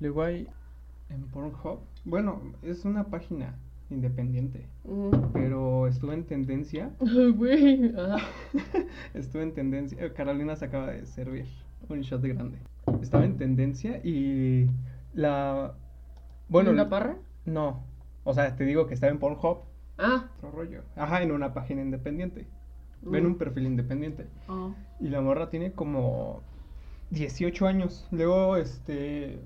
[0.00, 0.48] Luego hay
[1.10, 1.80] en Pornhub.
[2.04, 3.54] Bueno, es una página
[3.90, 4.66] independiente.
[5.32, 6.90] Pero estuvo en tendencia.
[7.00, 7.92] Ay, güey.
[9.14, 10.12] Estuvo en tendencia.
[10.14, 11.46] Carolina se acaba de servir
[11.88, 12.58] un shot grande.
[13.02, 14.68] Estaba en tendencia y
[15.14, 15.74] la.
[16.48, 17.16] Bueno, ¿La la- parra?
[17.44, 17.84] no.
[18.24, 19.60] O sea, te digo que estaba en Pornhub.
[19.98, 20.28] Ah.
[20.36, 20.82] Otro rollo.
[20.96, 22.46] Ajá, en una página independiente.
[23.02, 23.28] Ven Mm.
[23.28, 24.26] un perfil independiente.
[24.48, 24.72] Ah.
[25.00, 26.42] Y la morra tiene como
[27.10, 28.06] 18 años.
[28.10, 29.40] Luego, este.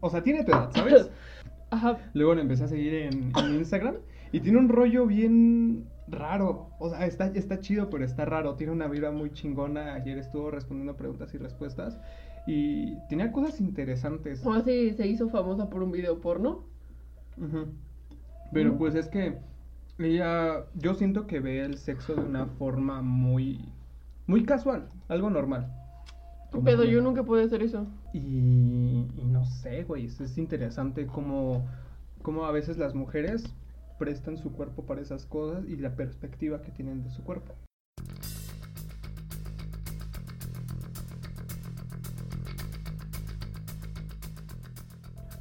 [0.00, 1.10] O sea, tiene tu edad, ¿sabes?
[1.70, 1.98] Ajá.
[2.12, 3.96] Luego le empecé a seguir en, en Instagram
[4.30, 6.70] y tiene un rollo bien raro.
[6.78, 8.54] O sea, está, está chido, pero está raro.
[8.54, 9.94] Tiene una vibra muy chingona.
[9.94, 11.98] Ayer estuvo respondiendo preguntas y respuestas.
[12.46, 14.40] Y tenía cosas interesantes.
[14.40, 16.64] ¿Cómo así se hizo famosa por un video porno?
[17.38, 17.66] Ujú.
[18.52, 19.38] Pero pues es que
[19.98, 23.60] ella, yo siento que ve el sexo de una forma muy,
[24.26, 25.72] muy casual, algo normal.
[26.52, 26.84] ¿Qué Como- pedo?
[26.84, 27.86] Yo nunca pude hacer eso.
[28.12, 31.66] Y, y no sé, güey, es, es interesante cómo,
[32.20, 33.44] cómo a veces las mujeres
[33.98, 37.54] prestan su cuerpo para esas cosas y la perspectiva que tienen de su cuerpo.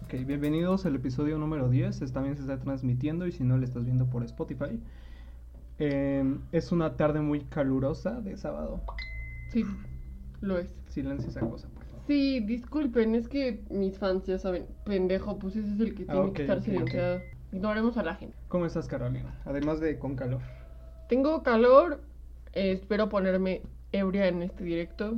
[0.03, 2.01] Ok, bienvenidos al episodio número 10.
[2.01, 4.79] Esta también se está transmitiendo y si no, le estás viendo por Spotify.
[5.79, 8.81] Eh, es una tarde muy calurosa de sábado.
[9.51, 9.65] Sí,
[10.41, 10.73] lo es.
[10.91, 12.01] Silencio esa cosa, favor.
[12.07, 16.13] Sí, disculpen, es que mis fans ya saben, pendejo, pues ese es el que Ah,
[16.13, 16.65] tiene ok, que estar ok, ok.
[16.65, 17.21] silenciado.
[17.51, 18.35] Ignoremos a la gente.
[18.47, 19.33] ¿Cómo estás, Carolina?
[19.45, 20.41] Además de con calor.
[21.07, 22.01] Tengo calor,
[22.53, 23.61] eh, espero ponerme
[23.91, 25.15] ebria en este directo,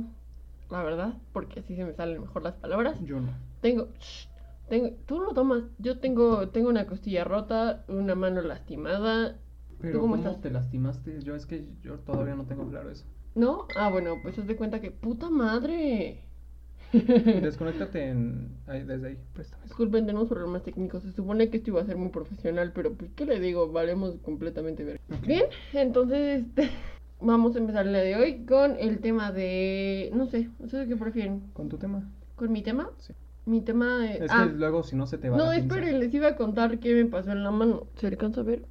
[0.70, 2.98] la verdad, porque así se me salen mejor las palabras.
[3.04, 3.30] Yo no.
[3.60, 4.28] Tengo, shh,
[4.68, 9.36] tengo, tú lo tomas, yo tengo, tengo una costilla rota, una mano lastimada,
[9.80, 10.40] Pero cómo ¿cómo, estás?
[10.42, 11.22] te lastimaste?
[11.22, 13.04] Yo es que yo todavía no tengo claro eso.
[13.34, 13.66] ¿No?
[13.76, 16.20] Ah, bueno, pues haz de cuenta que, puta madre.
[16.92, 18.56] Desconéctate en...
[18.66, 19.64] ahí, desde ahí, préstame.
[19.64, 21.02] Disculpen, tenemos problemas técnicos.
[21.02, 23.70] Se supone que esto iba a ser muy profesional, pero pues, ¿qué le digo?
[23.70, 25.00] Valemos completamente ver.
[25.26, 26.70] Bien, entonces, este,
[27.20, 30.10] vamos a empezar el día de hoy con el tema de.
[30.14, 31.40] No sé, ¿ustedes qué prefieren?
[31.52, 32.08] ¿Con tu tema?
[32.36, 32.90] ¿Con mi tema?
[32.98, 33.12] Sí.
[33.46, 34.22] Mi tema es.
[34.22, 36.36] Es ah, que luego si no se te va no, la esperen, les iba a
[36.36, 37.88] contar qué me pasó en la mano.
[37.96, 38.62] ¿Se alcanza a ver?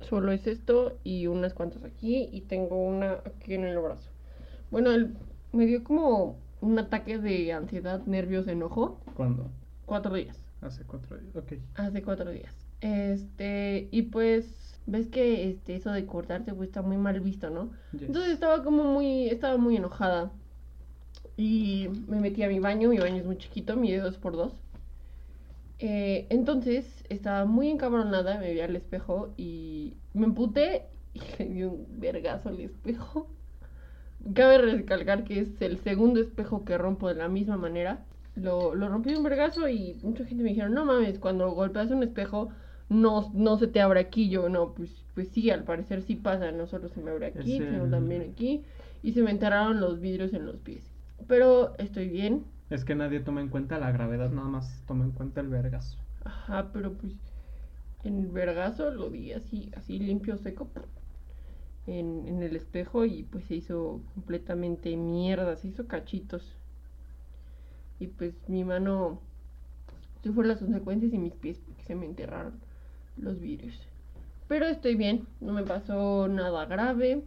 [0.00, 4.10] Solo es esto y unas cuantas aquí y tengo una aquí en el brazo.
[4.70, 4.90] Bueno,
[5.52, 9.00] me dio como un ataque de ansiedad, nervios, enojo.
[9.14, 9.50] ¿Cuándo?
[9.86, 10.44] Cuatro días.
[10.60, 11.34] Hace cuatro días.
[11.36, 11.54] Ok.
[11.74, 12.54] Hace cuatro días.
[12.80, 17.70] Este, y pues, ves que este, eso de cortarse pues está muy mal visto, ¿no?
[17.92, 18.02] Yes.
[18.02, 20.30] Entonces estaba como muy, estaba muy enojada.
[21.38, 24.54] Y me metí a mi baño, mi baño es muy chiquito, mide dos por dos.
[25.78, 31.62] Eh, entonces estaba muy encabronada, me vi al espejo y me emputé y le di
[31.64, 33.28] un vergazo al espejo.
[34.34, 38.04] Cabe recalcar que es el segundo espejo que rompo de la misma manera.
[38.34, 41.90] Lo, lo rompí de un vergazo y mucha gente me dijeron, no mames, cuando golpeas
[41.90, 42.50] un espejo
[42.88, 44.28] no, no se te abre aquí.
[44.28, 47.62] Yo, no, pues, pues sí, al parecer sí pasa, no solo se me abre aquí,
[47.66, 48.64] sino también aquí.
[49.02, 50.82] Y se me enterraron los vidrios en los pies.
[51.26, 52.44] Pero estoy bien.
[52.68, 55.98] Es que nadie toma en cuenta la gravedad, nada más toma en cuenta el vergazo.
[56.24, 57.14] Ajá, pero pues
[58.02, 60.68] en el vergazo lo di así, así limpio, seco.
[61.86, 66.56] En, en el espejo y pues se hizo completamente mierda, se hizo cachitos.
[68.00, 69.20] Y pues mi mano
[70.24, 72.54] sufrió las consecuencias y mis pies porque se me enterraron
[73.16, 73.86] los vidrios.
[74.48, 77.22] Pero estoy bien, no me pasó nada grave.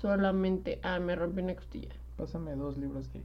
[0.00, 1.94] Solamente, ah, me rompí una costilla.
[2.16, 3.22] Pásame dos libros gay.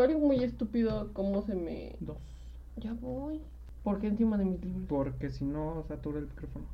[0.00, 1.94] Fue algo muy estúpido cómo se me...
[2.00, 2.16] Dos.
[2.78, 3.42] Ya voy.
[3.84, 4.86] ¿Por qué encima de mis libros?
[4.88, 6.64] Porque si no satura el micrófono.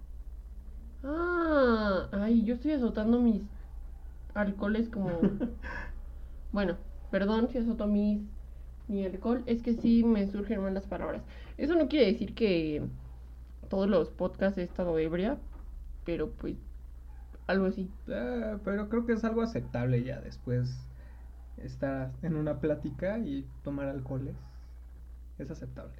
[1.02, 3.42] Ah, ay, yo estoy azotando mis
[4.32, 5.10] alcoholes como...
[6.52, 6.76] bueno,
[7.10, 8.20] perdón si azoto mis
[8.86, 11.22] mi alcohol, es que sí me surgen malas palabras.
[11.58, 12.84] Eso no quiere decir que
[13.68, 15.36] todos los podcasts he estado ebria,
[16.04, 16.54] pero pues
[17.48, 17.90] algo así.
[18.06, 20.86] Eh, pero creo que es algo aceptable ya después
[21.58, 24.36] estar en una plática y tomar alcoholes.
[25.38, 25.94] Es aceptable.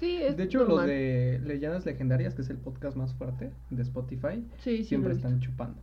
[0.00, 3.82] Sí, es De hecho, los de Leyendas Legendarias, que es el podcast más fuerte de
[3.82, 5.80] Spotify, Sí, sí, siempre están chupando.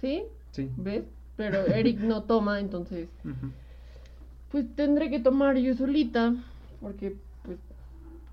[0.00, 0.24] ¿Sí?
[0.50, 0.70] Sí.
[0.76, 1.04] ¿Ves?
[1.36, 3.08] Pero Eric no toma, entonces
[4.50, 6.34] pues tendré que tomar yo solita,
[6.80, 7.58] porque pues,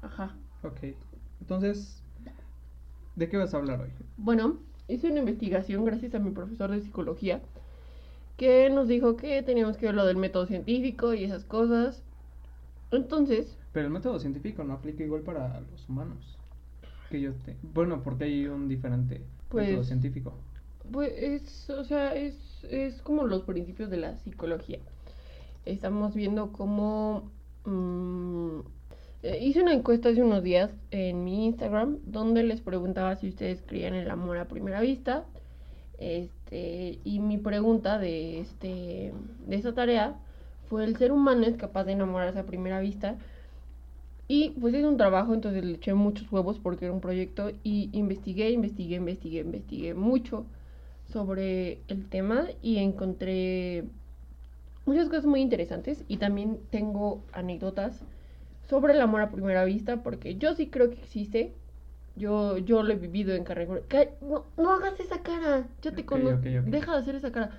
[0.02, 0.36] ajá.
[0.64, 0.96] Ok.
[1.42, 2.02] Entonces,
[3.16, 3.90] ¿de qué vas a hablar hoy?
[4.18, 4.58] Bueno,
[4.88, 7.42] hice una investigación gracias a mi profesor de psicología
[8.38, 12.04] que nos dijo que teníamos que ver lo del método científico y esas cosas.
[12.92, 16.38] Entonces, Pero el método científico no aplica igual para los humanos.
[17.10, 17.56] Que yo te...
[17.74, 19.20] Bueno, porque hay un diferente
[19.54, 20.34] método Pues- científico.
[20.92, 22.36] pues es, o sea, es,
[22.70, 24.80] es como los principios de la psicología.
[25.66, 27.32] Estamos viendo cómo
[27.66, 28.60] mm,
[29.42, 33.96] hice una encuesta hace unos días en mi Instagram donde les preguntaba si ustedes creían
[33.96, 35.26] el amor a primera vista.
[35.98, 39.14] Este, y mi pregunta de este
[39.48, 40.16] de esta tarea
[40.70, 43.18] fue el ser humano es capaz de enamorarse a primera vista.
[44.28, 47.90] Y pues es un trabajo, entonces le eché muchos huevos porque era un proyecto y
[47.94, 50.46] investigué, investigué, investigué, investigué mucho
[51.12, 53.84] sobre el tema y encontré
[54.86, 58.02] muchas cosas muy interesantes y también tengo anécdotas
[58.68, 61.54] sobre el amor a primera vista porque yo sí creo que existe.
[62.16, 63.82] Yo, yo lo he vivido en carrera.
[64.22, 65.68] No, no hagas esa cara.
[65.82, 66.40] Yo te Ok, conozco.
[66.42, 67.52] Deja de hacer esa cara.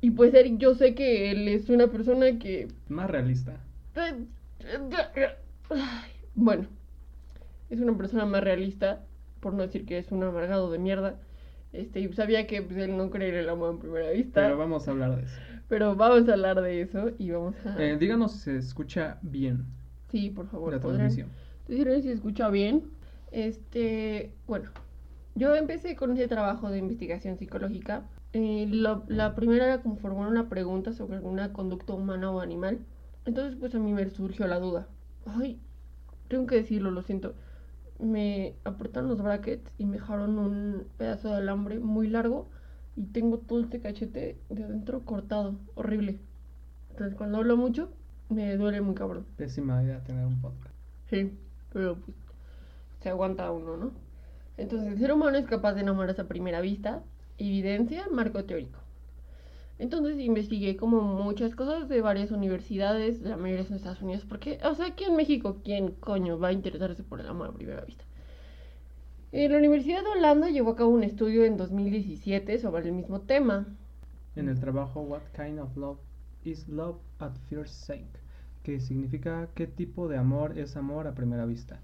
[0.00, 3.60] Y pues Eric, yo sé que él es una persona que Más realista.
[6.34, 6.66] bueno,
[7.70, 9.04] es una persona más realista,
[9.40, 11.14] por no decir que es un amargado de mierda.
[11.72, 14.42] Este, y sabía que pues, él no cree en el amor a primera vista.
[14.42, 15.36] Pero vamos a hablar de eso.
[15.68, 17.82] Pero vamos a hablar de eso y vamos a...
[17.82, 19.64] Eh, díganos si se escucha bien
[20.10, 21.28] sí, por favor, la transmisión.
[21.66, 22.82] decirme si se escucha bien.
[23.32, 24.70] Este, bueno,
[25.34, 28.04] yo empecé con ese trabajo de investigación psicológica.
[28.34, 32.78] Eh, lo- la primera era como formar una pregunta sobre alguna conducta humana o animal.
[33.24, 34.86] Entonces, pues a mí me surgió la duda.
[35.26, 35.58] Ay,
[36.28, 37.34] tengo que decirlo, lo siento.
[37.98, 42.48] Me apretaron los brackets y me dejaron un pedazo de alambre muy largo
[42.96, 46.18] y tengo todo este cachete de adentro cortado, horrible.
[46.90, 47.90] Entonces, cuando hablo mucho,
[48.28, 49.24] me duele muy cabrón.
[49.36, 50.74] Pésima idea tener un podcast.
[51.08, 51.32] Sí,
[51.72, 52.16] pero pues
[53.02, 53.92] se aguanta uno, ¿no?
[54.56, 57.02] Entonces, el ser humano es capaz de enamorarse a primera vista.
[57.38, 58.78] Evidencia, marco teórico.
[59.82, 64.60] Entonces investigué como muchas cosas de varias universidades, la mayoría son de Estados Unidos, porque,
[64.64, 67.84] o sea, aquí en México, ¿quién coño va a interesarse por el amor a primera
[67.84, 68.04] vista?
[69.32, 73.22] Eh, la Universidad de Holanda llevó a cabo un estudio en 2017 sobre el mismo
[73.22, 73.66] tema.
[74.36, 75.98] En el trabajo What Kind of Love
[76.44, 78.18] is Love at First Sight,
[78.62, 81.80] que significa qué tipo de amor es amor a primera vista.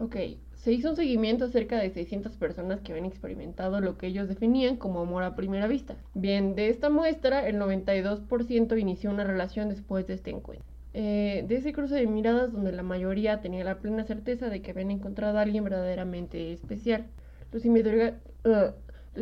[0.00, 0.16] Ok,
[0.54, 4.28] se hizo un seguimiento a cerca de 600 personas que habían experimentado lo que ellos
[4.28, 5.94] definían como amor a primera vista.
[6.14, 10.64] Bien, de esta muestra, el 92% inició una relación después de este encuentro.
[10.94, 14.70] Eh, de ese cruce de miradas donde la mayoría tenía la plena certeza de que
[14.70, 17.06] habían encontrado a alguien verdaderamente especial.
[17.52, 18.72] Los, uh,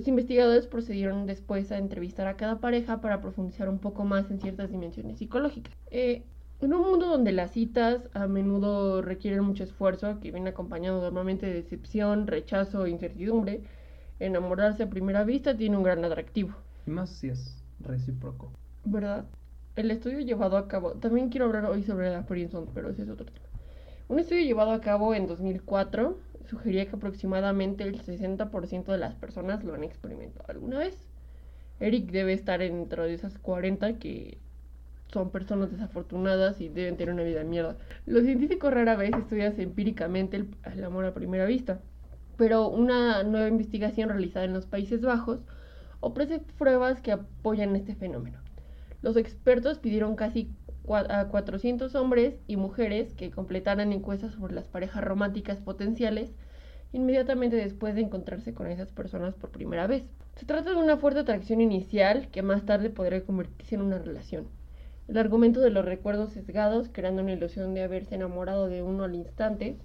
[0.07, 4.71] investigadores procedieron después a entrevistar a cada pareja para profundizar un poco más en ciertas
[4.71, 5.75] dimensiones psicológicas.
[5.91, 6.23] Eh,
[6.61, 11.47] en un mundo donde las citas a menudo requieren mucho esfuerzo, que viene acompañado normalmente
[11.47, 13.63] de decepción, rechazo e incertidumbre,
[14.19, 16.55] enamorarse a primera vista tiene un gran atractivo,
[16.87, 18.51] Y más si es recíproco.
[18.85, 19.25] ¿verdad?
[19.77, 23.09] El estudio llevado a cabo, también quiero hablar hoy sobre la Princeton, pero ese es
[23.09, 23.47] otro tema.
[24.09, 26.19] Un estudio llevado a cabo en 2004
[26.49, 30.97] sugería que aproximadamente el 60% de las personas lo han experimentado alguna vez.
[31.79, 34.39] Eric debe estar dentro de esas 40 que
[35.13, 37.77] son personas desafortunadas y deben tener una vida mierda.
[38.07, 41.81] Los científicos rara vez estudian empíricamente el, amor a primera vista,
[42.37, 45.41] pero una nueva investigación realizada en los Países Bajos
[46.01, 48.39] ofrece pruebas que apoyan este fenómeno.
[49.03, 50.51] Los expertos pidieron casi
[50.91, 56.33] a 400 hombres y mujeres que completaran encuestas sobre las parejas románticas potenciales
[56.93, 60.05] inmediatamente después de encontrarse con esas personas por primera vez.
[60.37, 64.49] Se trata de una fuerte atracción inicial que más tarde podría convertirse en una relación.
[65.09, 69.15] El argumento de los recuerdos sesgados, creando una ilusión de haberse enamorado de uno al
[69.15, 69.77] instante,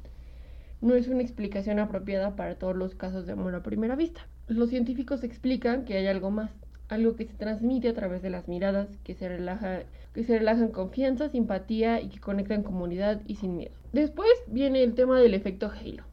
[0.82, 4.28] no es una explicación apropiada para todos los casos de amor a primera vista.
[4.48, 6.52] Los científicos explican que hay algo más,
[6.90, 10.68] algo que se transmite a través de las miradas, que se relaja, que se relajan
[10.68, 13.72] confianza, simpatía y que conectan comunidad y sin miedo.
[13.94, 16.04] Después viene el tema del efecto Halo.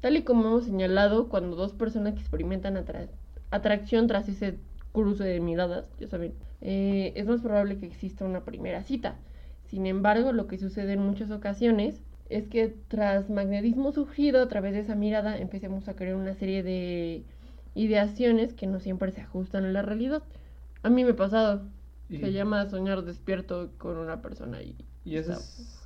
[0.00, 3.06] Tal y como hemos señalado, cuando dos personas que experimentan atra-
[3.52, 4.56] atracción tras ese
[4.92, 9.16] cruce de miradas, ya saben, eh, es más probable que exista una primera cita.
[9.66, 14.72] Sin embargo, lo que sucede en muchas ocasiones es que tras magnetismo surgido a través
[14.72, 17.24] de esa mirada empecemos a crear una serie de
[17.74, 20.22] ideaciones que no siempre se ajustan a la realidad.
[20.82, 21.62] A mí me ha pasado.
[22.08, 25.80] Y, Se llama soñar despierto con una persona y, y ese es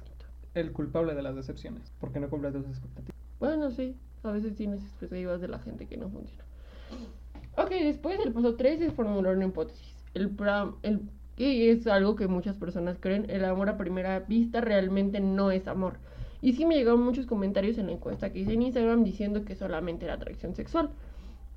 [0.54, 3.14] el culpable de las decepciones, porque no cumple tus expectativas.
[3.38, 6.44] Bueno, sí, a veces tienes expectativas de la gente que no funciona.
[7.56, 9.93] Ok, después el paso 3 es formular una hipótesis.
[10.14, 11.02] El, pra- el,
[11.36, 15.66] y es algo que muchas personas creen, el amor a primera vista realmente no es
[15.68, 15.98] amor.
[16.40, 19.56] Y sí me llegaron muchos comentarios en la encuesta que hice en Instagram diciendo que
[19.56, 20.90] solamente era atracción sexual.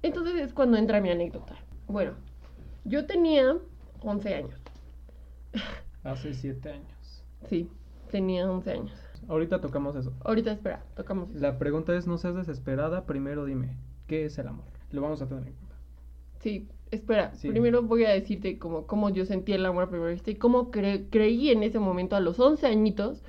[0.01, 1.55] Entonces es cuando entra mi anécdota.
[1.87, 2.13] Bueno,
[2.85, 3.57] yo tenía
[4.01, 4.59] 11 años.
[6.03, 7.23] Hace siete años.
[7.49, 7.69] Sí,
[8.11, 8.91] tenía 11 años.
[9.27, 10.13] Ahorita tocamos eso.
[10.23, 11.39] Ahorita espera, tocamos eso.
[11.39, 14.65] La pregunta es, no seas desesperada, primero dime, ¿qué es el amor?
[14.91, 15.75] Lo vamos a tener en cuenta.
[16.39, 17.33] Sí, espera.
[17.35, 17.49] Sí.
[17.49, 20.71] Primero voy a decirte cómo, cómo yo sentí el amor a primera vista y cómo
[20.71, 23.23] cre- creí en ese momento a los 11 añitos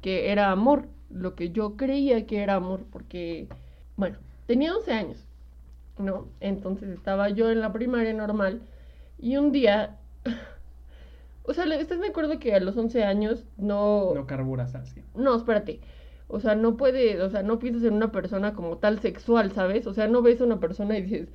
[0.00, 0.88] que era amor.
[1.10, 3.48] lo que yo creía que era amor, porque,
[3.96, 5.18] bueno, tenía 11 años,
[5.98, 6.28] ¿no?
[6.40, 8.62] Entonces estaba yo en la primaria normal
[9.18, 9.98] y un día,
[11.44, 14.12] o sea, ¿estás de acuerdo que a los 11 años no...
[14.14, 15.02] No carburas así.
[15.14, 15.80] No, espérate.
[16.28, 19.86] O sea, no puede, o sea, no piensas en una persona como tal sexual, ¿sabes?
[19.86, 21.34] O sea, no ves a una persona y dices, "Ugh,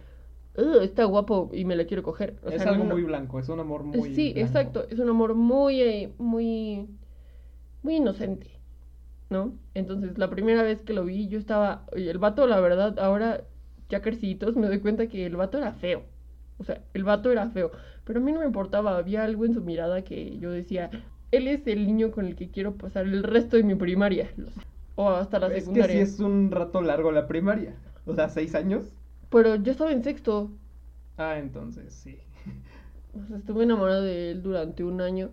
[0.81, 2.35] está guapo y me la quiero coger.
[2.43, 4.39] O es sea, algo no- muy blanco, es un amor muy Sí, blanco.
[4.47, 4.85] exacto.
[4.89, 6.87] Es un amor muy, eh, muy,
[7.83, 8.47] muy inocente,
[9.29, 9.53] ¿no?
[9.73, 13.43] Entonces, la primera vez que lo vi, yo estaba, el vato, la verdad, ahora
[13.89, 16.03] ya crecidos, me doy cuenta que el vato era feo.
[16.59, 17.71] O sea, el vato era feo.
[18.05, 20.91] Pero a mí no me importaba, había algo en su mirada que yo decía,
[21.31, 24.29] él es el niño con el que quiero pasar el resto de mi primaria.
[24.95, 25.95] O hasta la Es que secundaria.
[25.95, 27.75] sí es un rato largo la primaria.
[28.05, 28.98] O sea, seis años.
[29.29, 30.51] Pero yo estaba en sexto.
[31.17, 32.19] Ah, entonces sí.
[33.13, 35.31] O sea, estuve enamorada de él durante un año.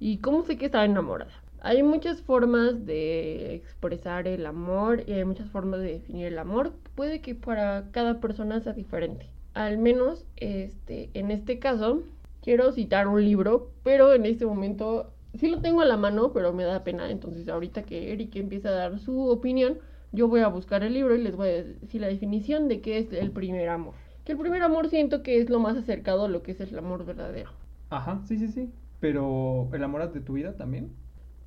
[0.00, 1.30] ¿Y cómo sé que estaba enamorada?
[1.60, 6.72] Hay muchas formas de expresar el amor y hay muchas formas de definir el amor.
[6.96, 9.30] Puede que para cada persona sea diferente.
[9.54, 12.02] Al menos, este, en este caso,
[12.42, 16.52] quiero citar un libro, pero en este momento sí lo tengo a la mano, pero
[16.52, 17.10] me da pena.
[17.10, 19.78] Entonces, ahorita que Eric empieza a dar su opinión,
[20.12, 22.98] yo voy a buscar el libro y les voy a decir la definición de qué
[22.98, 23.94] es el primer amor.
[24.24, 26.78] Que el primer amor siento que es lo más acercado a lo que es el
[26.78, 27.50] amor verdadero.
[27.90, 28.70] Ajá, sí, sí, sí.
[29.00, 30.92] Pero el amor de tu vida también.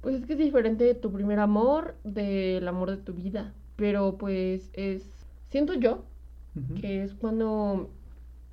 [0.02, 3.54] Pues es que es diferente de tu primer amor del amor de tu vida.
[3.76, 5.10] Pero pues es.
[5.50, 6.04] Siento yo
[6.80, 7.90] que es cuando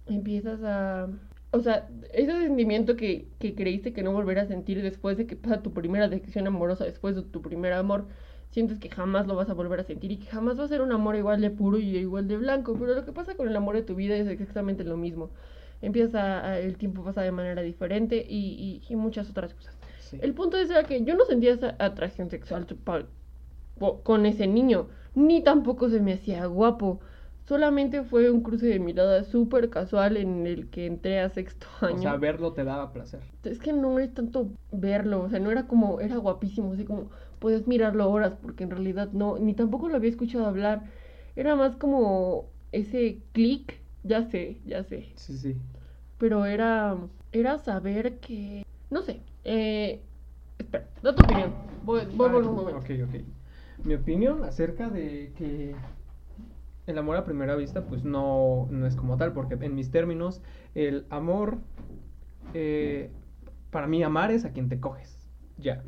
[0.07, 1.09] empiezas a.
[1.51, 5.37] O sea, ese sentimiento que, que creíste que no volverás a sentir después de que
[5.37, 8.07] pasa tu primera decisión amorosa, después de tu primer amor,
[8.53, 10.83] sientes que jamás lo vas a volver a sentir y que jamás va a ser
[10.83, 12.75] un amor igual de puro y igual de blanco.
[12.79, 15.31] Pero lo que pasa con el amor de tu vida es exactamente lo mismo.
[15.83, 19.77] Empieza, a- el tiempo pasa de manera diferente y, y- y muchas otras cosas.
[20.01, 20.19] Sí.
[20.23, 22.67] El punto es que yo no sentía esa atracción sexual
[24.05, 27.01] con ese niño, ni tampoco se me hacía guapo.
[27.49, 31.97] Solamente fue un cruce de miradas súper casual en el que entré a sexto año.
[31.97, 33.21] O sea, verlo te daba placer.
[33.43, 37.11] Es que no es tanto verlo, o sea, no era como, era guapísimo, así como
[37.43, 40.85] puedes mirarlo horas, porque en realidad no, ni tampoco lo había escuchado hablar.
[41.37, 45.57] Era más como ese clic, ya sé, ya sé Sí, sí.
[46.19, 46.97] pero era
[47.33, 50.03] era saber que no sé eh,
[50.59, 53.15] espera da tu opinión voy, voy por Ah, un momento Ok, ok.
[53.85, 55.77] Mi opinión acerca de que
[56.87, 60.43] el amor a primera vista, pues no, no es como tal, porque en mis términos,
[60.75, 61.59] el amor,
[62.55, 63.11] eh,
[63.71, 65.85] para mí amar es a quien te coges, ya.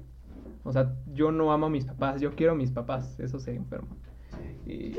[0.64, 3.54] O sea, yo no amo a mis papás, yo quiero a mis papás, eso se
[3.54, 3.88] enferma.
[4.66, 4.96] Y...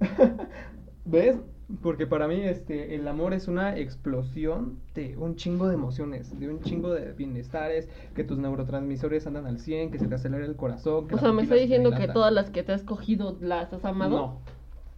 [1.04, 1.36] ¿Ves?
[1.82, 6.48] Porque para mí este, el amor es una explosión de un chingo de emociones, de
[6.50, 10.54] un chingo de bienestares, que tus neurotransmisores andan al 100, que se te acelera el
[10.56, 11.08] corazón.
[11.08, 13.84] que o sea me está diciendo que todas las que te has cogido las has
[13.86, 14.38] amado No,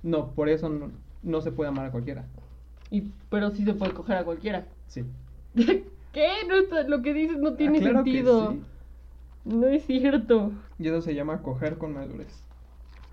[0.02, 0.90] no, por eso no,
[1.22, 2.26] no se puede amar a cualquiera.
[2.90, 5.04] y pero sí se puede coger a cualquiera Sí.
[5.54, 8.62] qué no está- lo que dices no tiene Ah, claro que sentido sí.
[9.44, 10.52] No es cierto.
[10.78, 12.42] Y eso se llama coger con madurez.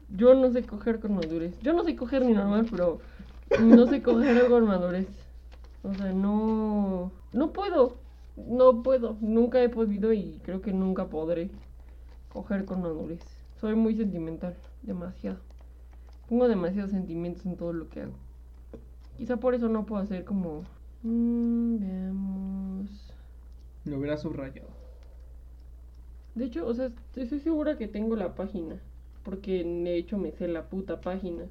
[0.10, 1.60] yo no sé coger con madurez.
[1.62, 3.00] Yo no sé coger ni normal pero
[3.62, 5.08] no sé coger con madurez.
[5.84, 7.98] O sea no no puedo.
[8.38, 9.18] No puedo.
[9.22, 11.50] Nunca he podido y creo que nunca podré
[12.30, 13.22] coger con madurez.
[13.60, 14.56] Soy muy sentimental.
[14.82, 15.38] Demasiado.
[16.30, 18.14] Pongo demasiados sentimientos en todo lo que hago.
[19.18, 20.64] Quizá por eso no puedo hacer como
[21.04, 23.14] mm, veamos
[23.86, 24.81] Lo hubiera subrayado.
[26.36, 28.76] De hecho o sea estoy segura que tengo la página
[29.24, 31.44] porque de hecho me sé la puta página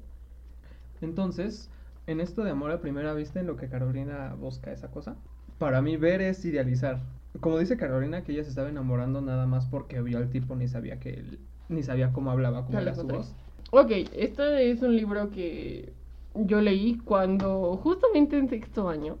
[1.01, 1.69] Entonces,
[2.07, 5.15] en esto de amor a primera vista, en lo que Carolina busca esa cosa,
[5.57, 7.01] para mí ver es idealizar.
[7.39, 10.67] Como dice Carolina, que ella se estaba enamorando nada más porque vio al tipo ni
[10.67, 13.33] sabía que él, ni sabía cómo hablaba, cómo era su voz.
[13.71, 15.93] Ok, este es un libro que
[16.35, 19.17] yo leí cuando, justamente en sexto año,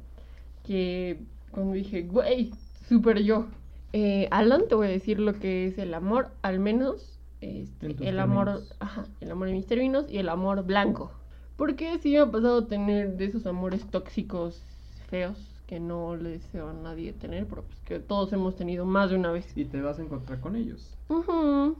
[0.63, 1.19] que
[1.51, 2.51] cuando dije, güey,
[2.87, 3.47] super yo.
[3.93, 8.19] Eh, Alan, te voy a decir lo que es el amor, al menos este, el
[8.19, 11.11] amor, ajá, el amor en mis términos y el amor blanco.
[11.57, 14.61] Porque sí me ha pasado a tener de esos amores tóxicos
[15.09, 19.09] feos que no le deseo a nadie tener, pero pues que todos hemos tenido más
[19.09, 19.45] de una vez.
[19.55, 20.97] Y te vas a encontrar con ellos.
[21.09, 21.75] Ujú.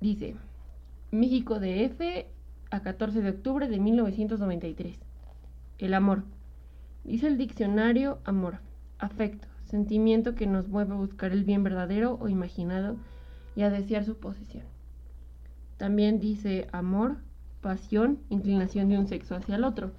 [0.00, 0.36] Dice,
[1.10, 2.26] México DF
[2.70, 4.98] a 14 de octubre de 1993.
[5.78, 6.22] El amor.
[7.04, 8.58] Dice el diccionario amor,
[8.98, 12.96] afecto, sentimiento que nos mueve a buscar el bien verdadero o imaginado
[13.54, 14.64] y a desear su posesión.
[15.76, 17.16] También dice amor,
[17.60, 19.90] pasión, inclinación de un sexo hacia el otro,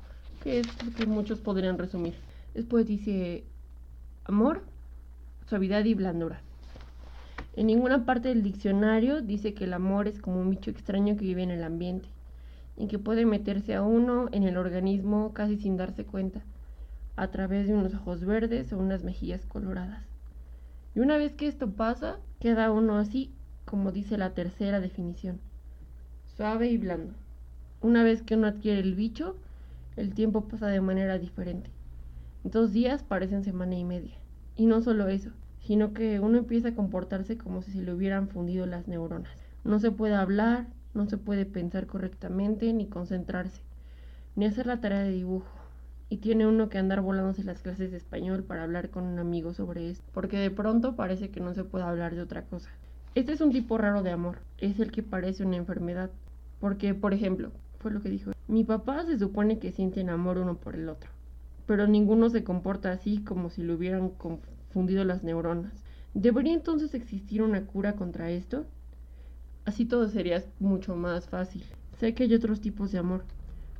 [0.43, 2.15] que es lo que muchos podrían resumir.
[2.53, 3.43] Después dice
[4.25, 4.63] amor,
[5.47, 6.41] suavidad y blandura.
[7.55, 11.25] En ninguna parte del diccionario dice que el amor es como un bicho extraño que
[11.25, 12.07] vive en el ambiente
[12.77, 16.41] y que puede meterse a uno en el organismo casi sin darse cuenta,
[17.17, 20.05] a través de unos ojos verdes o unas mejillas coloradas.
[20.95, 23.33] Y una vez que esto pasa, queda uno así,
[23.65, 25.41] como dice la tercera definición,
[26.37, 27.13] suave y blando.
[27.81, 29.35] Una vez que uno adquiere el bicho,
[29.97, 31.69] el tiempo pasa de manera diferente.
[32.43, 34.15] Dos días parecen semana y media.
[34.55, 38.29] Y no solo eso, sino que uno empieza a comportarse como si se le hubieran
[38.29, 39.37] fundido las neuronas.
[39.63, 43.61] No se puede hablar, no se puede pensar correctamente, ni concentrarse,
[44.35, 45.56] ni hacer la tarea de dibujo.
[46.09, 49.53] Y tiene uno que andar volándose las clases de español para hablar con un amigo
[49.53, 52.69] sobre esto, porque de pronto parece que no se puede hablar de otra cosa.
[53.15, 56.11] Este es un tipo raro de amor, es el que parece una enfermedad,
[56.59, 60.57] porque, por ejemplo, fue lo que dijo, mi papá se supone que sienten amor uno
[60.57, 61.09] por el otro,
[61.65, 65.83] pero ninguno se comporta así como si le hubieran confundido las neuronas.
[66.13, 68.65] ¿Debería entonces existir una cura contra esto?
[69.65, 71.63] Así todo sería mucho más fácil.
[71.99, 73.23] Sé que hay otros tipos de amor,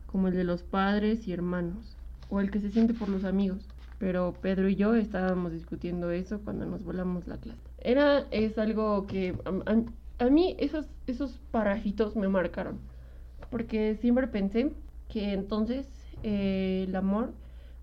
[0.06, 1.97] como el de los padres y hermanos,
[2.30, 3.60] o el que se siente por los amigos,
[4.00, 7.60] pero Pedro y yo estábamos discutiendo eso cuando nos volamos la clase.
[7.80, 12.80] Era, es algo que a, a mí esos, esos parásitos me marcaron,
[13.50, 14.72] porque siempre pensé
[15.10, 15.88] que entonces
[16.24, 17.34] eh, el amor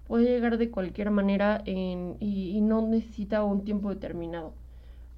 [0.07, 4.53] puede llegar de cualquier manera en, y, y, no necesita un tiempo determinado.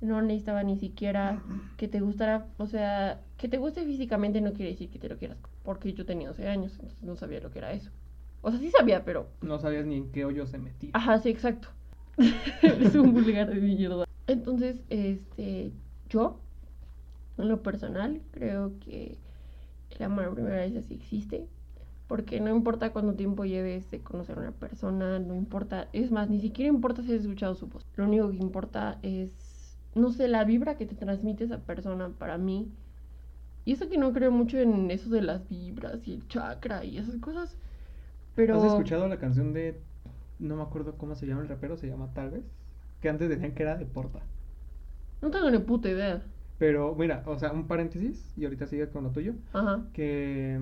[0.00, 1.42] No necesitaba ni siquiera
[1.76, 5.16] que te gustara, o sea, que te guste físicamente no quiere decir que te lo
[5.16, 7.90] quieras, porque yo tenía 12 años, entonces no sabía lo que era eso.
[8.46, 9.26] O sea, sí sabía, pero...
[9.42, 10.90] No sabías ni en qué hoyo se metía.
[10.92, 11.66] Ajá, sí, exacto.
[12.62, 14.04] es un vulgar de mierda.
[14.28, 15.72] Entonces, este,
[16.08, 16.38] yo,
[17.38, 19.18] en lo personal, creo que
[19.90, 21.48] el amor a primera vez así existe
[22.06, 26.30] porque no importa cuánto tiempo lleves de conocer a una persona, no importa, es más,
[26.30, 27.84] ni siquiera importa si has escuchado su voz.
[27.96, 32.38] Lo único que importa es, no sé, la vibra que te transmite esa persona para
[32.38, 32.70] mí.
[33.64, 36.98] Y eso que no creo mucho en eso de las vibras y el chakra y
[36.98, 37.56] esas cosas.
[38.36, 38.62] Pero...
[38.62, 39.80] ¿Has escuchado la canción de,
[40.38, 42.44] no me acuerdo cómo se llama el rapero, se llama Tal vez?
[43.00, 44.20] Que antes decían que era de Porta.
[45.20, 46.22] No tengo ni puta idea.
[46.58, 49.34] Pero mira, o sea, un paréntesis y ahorita sigue con lo tuyo.
[49.52, 49.82] Ajá.
[49.92, 50.60] Que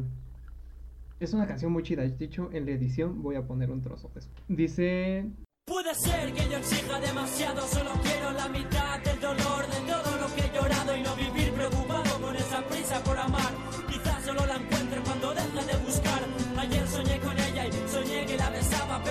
[1.20, 2.02] es una canción muy chida.
[2.02, 4.30] De hecho, en la edición voy a poner un trozo de eso.
[4.48, 5.26] Dice.
[5.66, 10.34] Puede ser que yo exija demasiado, solo quiero la mitad del dolor de todo lo
[10.34, 11.33] que he llorado y no vivir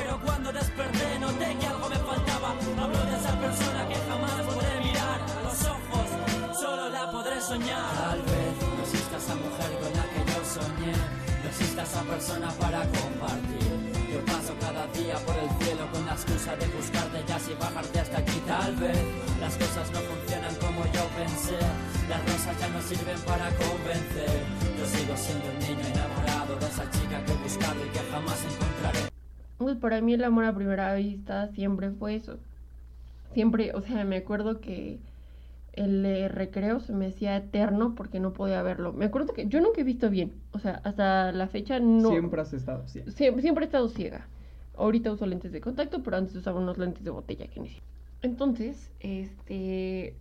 [0.03, 2.49] pero cuando desperté noté que algo me faltaba.
[2.83, 7.93] Hablo de esa persona que jamás podré mirar a los ojos, solo la podré soñar.
[7.95, 12.79] Tal vez no exista esa mujer con la que yo soñé exista esa persona para
[12.81, 13.73] compartir.
[14.11, 17.99] Yo paso cada día por el cielo con la excusa de buscarte ya y bajarte
[17.99, 18.39] hasta aquí.
[18.47, 18.97] Tal vez
[19.39, 21.59] las cosas no funcionan como yo pensé.
[22.09, 24.33] Las rosas ya no sirven para convencer.
[24.77, 28.39] Yo sigo siendo un niño enamorado de esa chica que he buscado y que jamás
[28.43, 28.72] encontraré.
[29.63, 32.37] Pues para mí el amor a primera vista siempre fue eso.
[33.33, 34.99] Siempre, o sea, me acuerdo que
[35.73, 38.93] el eh, recreo se me hacía eterno porque no podía verlo.
[38.93, 42.09] Me acuerdo que yo nunca he visto bien, o sea, hasta la fecha no.
[42.09, 43.11] Siempre has estado ciega.
[43.11, 44.27] Siempre, siempre he estado ciega.
[44.75, 47.71] Ahorita uso lentes de contacto, pero antes usaba unos lentes de botella que ni
[48.21, 50.15] Entonces, este,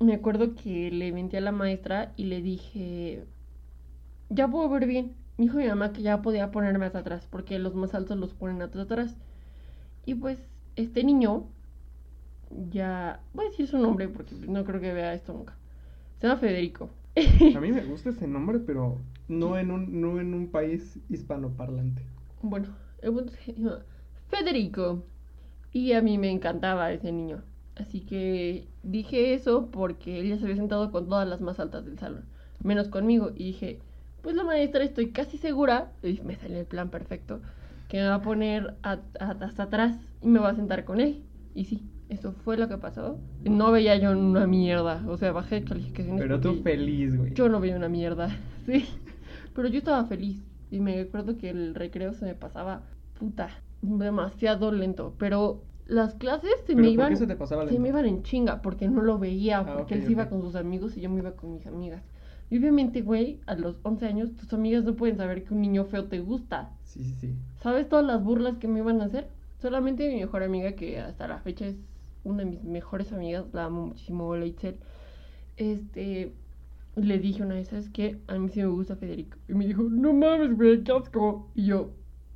[0.00, 3.24] me acuerdo que le menté a la maestra y le dije,
[4.28, 5.14] ya puedo ver bien.
[5.38, 8.32] Me dijo mi mamá que ya podía ponerme hasta atrás, porque los más altos los
[8.32, 9.16] ponen hasta atrás.
[10.04, 10.38] Y pues,
[10.76, 11.44] este niño
[12.70, 13.20] ya.
[13.34, 15.54] Voy a decir su nombre porque no creo que vea esto nunca.
[16.20, 16.90] Se llama Federico.
[17.56, 22.02] A mí me gusta ese nombre, pero no en un, no en un país hispanoparlante.
[22.42, 22.68] Bueno,
[23.02, 23.80] el punto se llama
[24.28, 25.02] Federico.
[25.72, 27.42] Y a mí me encantaba ese niño.
[27.74, 31.84] Así que dije eso porque él ya se había sentado con todas las más altas
[31.84, 32.24] del salón,
[32.62, 33.32] menos conmigo.
[33.34, 33.80] Y dije,
[34.26, 37.38] pues la maestra estoy casi segura, y me salió el plan perfecto,
[37.88, 41.00] que me va a poner a, a, hasta atrás y me va a sentar con
[41.00, 41.22] él.
[41.54, 43.20] Y sí, eso fue lo que pasó.
[43.44, 45.04] No veía yo una mierda.
[45.06, 46.20] O sea, bajé calificaciones.
[46.20, 47.34] Pero tú feliz, güey.
[47.34, 48.36] Yo no veía una mierda.
[48.66, 48.84] Sí.
[49.54, 50.44] Pero yo estaba feliz.
[50.72, 52.82] Y me acuerdo que el recreo se me pasaba,
[53.20, 55.14] puta, demasiado lento.
[55.18, 57.16] Pero las clases se ¿Pero me iban.
[57.16, 58.60] se te se me iban en chinga.
[58.60, 59.60] Porque no lo veía.
[59.60, 61.68] Ah, Porque ok, él se iba con sus amigos y yo me iba con mis
[61.68, 62.02] amigas.
[62.50, 65.84] Y obviamente, güey, a los 11 años, tus amigas no pueden saber que un niño
[65.84, 66.70] feo te gusta.
[66.84, 67.34] Sí, sí, sí.
[67.60, 69.28] ¿Sabes todas las burlas que me iban a hacer?
[69.60, 71.76] Solamente mi mejor amiga, que hasta la fecha es
[72.24, 74.78] una de mis mejores amigas, la amo muchísimo, la Itzel.
[75.56, 76.32] Este,
[76.96, 78.20] le dije una vez, ¿sabes qué?
[78.28, 79.38] A mí sí me gusta Federico.
[79.48, 81.50] Y me dijo, no mames, güey, qué asco.
[81.54, 81.90] Y yo,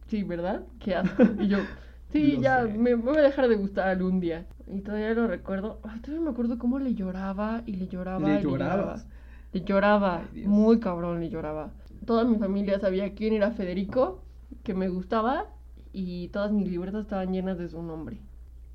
[0.08, 0.66] sí, ¿verdad?
[0.78, 1.24] Qué asco.
[1.38, 1.58] Y yo,
[2.12, 2.68] sí, Lo ya, sé.
[2.68, 4.46] me, voy a dejar de gustar algún día.
[4.66, 5.80] Y todavía lo recuerdo.
[5.82, 8.28] Ay, todavía me acuerdo cómo le lloraba y le lloraba.
[8.28, 9.04] ¿Le y llorabas?
[9.04, 9.09] Le lloraba.
[9.52, 10.48] Ay, Dios.
[10.48, 11.72] muy cabrón le lloraba.
[12.06, 14.22] Toda mi familia sabía quién era Federico,
[14.62, 15.46] que me gustaba.
[15.92, 18.18] Y todas mis libretas estaban llenas de su nombre.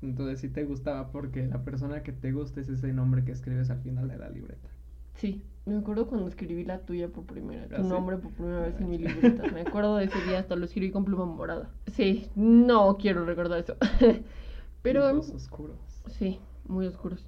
[0.02, 3.70] Entonces sí te gustaba porque la persona que te gusta es ese nombre que escribes
[3.70, 4.68] al final de la libreta.
[5.14, 7.88] Sí, me acuerdo cuando escribí la tuya por primera, tu ¿Ah, sí?
[7.88, 9.44] nombre por primera vez en mi libreta.
[9.52, 11.70] Me acuerdo de ese día, hasta lo escribí con pluma morada.
[11.86, 13.76] Sí, no quiero recordar eso.
[14.82, 15.76] Pero Los oscuros.
[16.18, 17.26] sí, muy oscuros.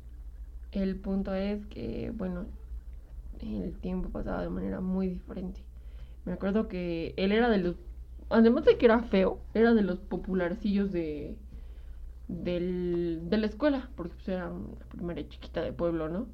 [0.73, 2.47] El punto es que, bueno,
[3.42, 5.64] el tiempo pasaba de manera muy diferente.
[6.24, 7.77] Me acuerdo que él era de los,
[8.31, 11.37] además de que era feo, era de los popularcillos de,
[12.29, 16.29] del, de la escuela, porque pues era una primaria chiquita de pueblo, ¿no?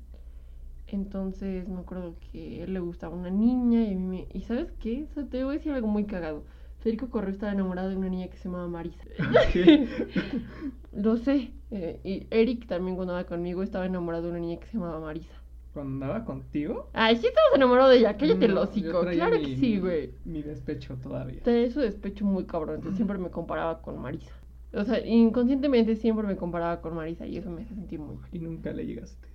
[0.87, 4.29] Entonces me acuerdo que a él le gustaba una niña y a mí me...
[4.33, 5.05] ¿Y sabes qué?
[5.11, 6.45] O sea, te voy a decir algo muy cagado.
[6.81, 9.05] Federico Correa estaba enamorado de una niña que se llamaba Marisa.
[10.93, 11.53] Lo sé.
[11.71, 15.01] eh, y Eric también cuando andaba conmigo estaba enamorado de una niña que se llamaba
[15.01, 15.44] Marisa.
[15.75, 16.89] Cuando andaba contigo.
[16.95, 18.17] Ay, sí estabas enamorado de ella.
[18.17, 19.01] Cállate el hocico.
[19.03, 20.13] Claro mi- que sí, güey.
[20.25, 21.43] Mi despecho todavía.
[21.43, 22.77] Tenía su despecho muy cabrón.
[22.77, 24.33] Entonces siempre me comparaba con Marisa.
[24.73, 28.29] O sea, inconscientemente siempre me comparaba con Marisa y eso me hace sentir muy mal.
[28.33, 29.29] Y nunca le llegaste.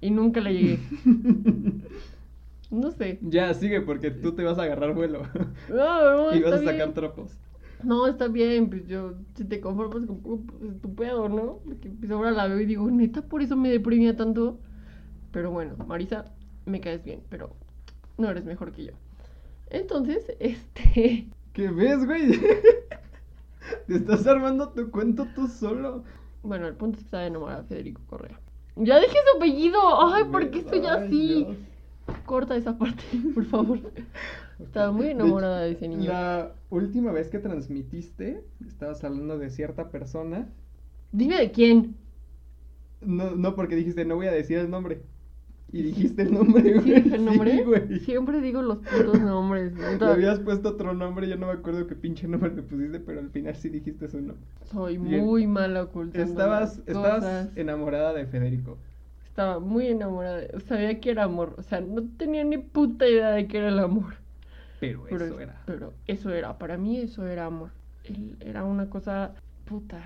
[0.00, 0.78] Y nunca le llegué.
[2.70, 3.18] No sé.
[3.22, 5.22] ya, sigue porque tú te vas a agarrar vuelo.
[5.70, 6.92] No, no, y vas a sacar bien.
[6.94, 7.32] tropos.
[7.82, 11.60] No, está bien, pues yo, si te conformas con pues, tu pedo, ¿no?
[11.64, 14.58] Porque pues ahora la veo y digo, neta, por eso me deprimía tanto.
[15.30, 16.24] Pero bueno, Marisa,
[16.66, 17.56] me caes bien, pero
[18.16, 18.92] no eres mejor que yo.
[19.70, 21.28] Entonces, este...
[21.52, 22.40] ¿Qué ves, güey?
[23.86, 26.04] Te estás armando tu cuento tú solo.
[26.42, 28.40] Bueno, el punto es que estaba enamorada de Federico Correa.
[28.76, 29.78] Ya dije su apellido.
[30.14, 31.44] Ay, ¿por qué estoy Ay, así?
[31.44, 31.56] Dios.
[32.24, 33.02] Corta esa parte,
[33.34, 33.80] por favor.
[34.58, 36.10] Estaba muy De hecho, enamorada de ese niño.
[36.10, 40.48] La última vez que transmitiste, estabas hablando de cierta persona.
[41.12, 41.96] Dime de quién.
[43.00, 45.02] No, no, porque dijiste, no voy a decir el nombre.
[45.70, 46.82] Y dijiste el nombre, güey.
[46.82, 47.52] ¿Sí el nombre?
[47.58, 48.00] Sí, güey.
[48.00, 49.72] Siempre digo los putos nombres.
[49.76, 50.12] Le neta.
[50.12, 53.28] habías puesto otro nombre, yo no me acuerdo qué pinche nombre le pusiste, pero al
[53.30, 54.46] final sí dijiste su nombre.
[54.72, 57.48] Soy muy mala ocultando Estabas, estabas cosas.
[57.56, 58.78] enamorada de Federico.
[59.26, 60.38] Estaba muy enamorada.
[60.38, 61.54] de- Sabía que era amor.
[61.58, 64.14] O sea, no tenía ni puta idea de que era el amor.
[64.80, 65.60] Pero, Pero, eso era.
[65.66, 66.56] pero eso era.
[66.56, 67.70] Para mí eso era amor.
[68.04, 69.34] Él era una cosa
[69.66, 69.98] puta.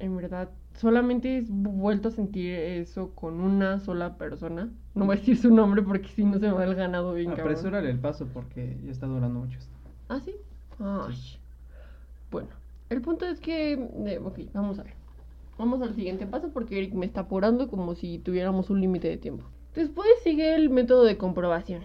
[0.00, 0.50] En verdad.
[0.78, 4.70] Solamente he vuelto a sentir eso con una sola persona.
[4.94, 7.30] No voy a decir su nombre porque si no se me va el ganado bien
[7.30, 7.48] cabrón.
[7.48, 9.72] Apresúrale el paso porque ya está durando mucho esto.
[10.08, 10.36] ¿Ah, sí?
[10.78, 11.16] Ay.
[12.30, 12.50] Bueno,
[12.90, 13.72] el punto es que...
[13.72, 14.94] eh, ok, vamos a ver.
[15.58, 19.16] Vamos al siguiente paso porque Eric me está apurando como si tuviéramos un límite de
[19.16, 19.44] tiempo.
[19.74, 21.82] Después sigue el método de comprobación.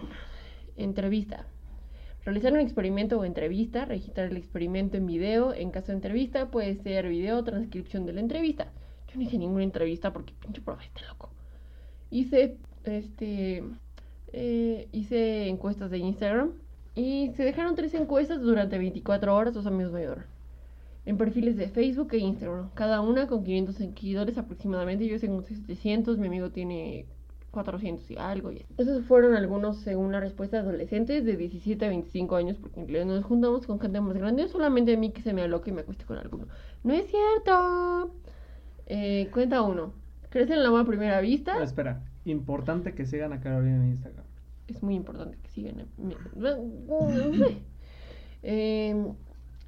[0.76, 1.46] Entrevista.
[2.24, 5.52] Realizar un experimento o entrevista, registrar el experimento en video.
[5.52, 8.68] En caso de entrevista puede ser video o transcripción de la entrevista.
[9.14, 11.30] No hice ninguna entrevista porque pinche profe está loco.
[12.10, 13.62] Hice, este,
[14.32, 16.52] eh, hice encuestas de Instagram
[16.94, 20.24] y se dejaron tres encuestas durante 24 horas, dos amigos ayudaron.
[21.06, 25.06] En perfiles de Facebook e Instagram, cada una con 500 seguidores aproximadamente.
[25.06, 27.06] Yo tengo 700, mi amigo tiene
[27.50, 28.52] 400 y algo.
[28.52, 33.08] Y Esos fueron algunos según la respuesta adolescentes de 17 a 25 años, porque en
[33.08, 35.82] nos juntamos con gente más grande, solamente a mí que se me aloque y me
[35.82, 36.46] acueste con alguno.
[36.82, 38.14] ¡No es cierto!
[38.86, 39.92] Eh, cuenta uno.
[40.30, 41.54] ¿Crees en el amor a primera vista?
[41.58, 44.24] Ah, espera, importante que sigan a Carolina en Instagram.
[44.66, 45.80] es muy importante que sigan.
[45.80, 45.84] a-.
[48.46, 49.12] Eh,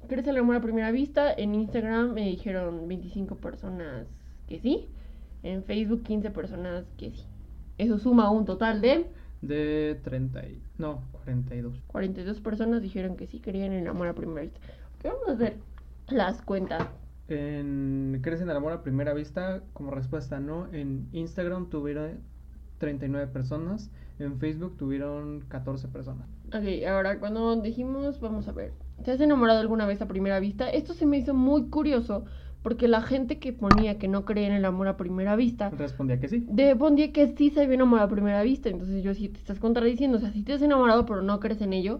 [0.07, 1.33] ¿Crees en el amor a primera vista?
[1.33, 4.07] En Instagram me dijeron 25 personas
[4.47, 4.87] que sí.
[5.43, 7.23] En Facebook 15 personas que sí.
[7.77, 9.07] Eso suma un total de
[9.41, 10.61] De 30 y...
[10.77, 11.81] No, 42.
[11.87, 14.59] 42 personas dijeron que sí querían el amor a primera vista.
[14.99, 15.57] Ok, vamos a ver
[16.09, 16.87] las cuentas.
[17.29, 19.61] En ¿Crees en el amor a primera vista?
[19.73, 20.67] Como respuesta no.
[20.71, 22.19] En Instagram tuvieron
[22.77, 23.89] 39 personas.
[24.19, 26.27] En Facebook tuvieron 14 personas.
[26.47, 30.69] Ok, ahora cuando dijimos, vamos a ver, ¿te has enamorado alguna vez a primera vista?
[30.69, 32.25] Esto se me hizo muy curioso
[32.63, 36.19] porque la gente que ponía que no creía en el amor a primera vista, Respondía
[36.19, 36.43] que sí.
[36.49, 38.69] de pondría que sí se había enamorado a primera vista.
[38.69, 41.61] Entonces yo sí te estás contradiciendo, o sea, si te has enamorado pero no crees
[41.61, 41.99] en ello,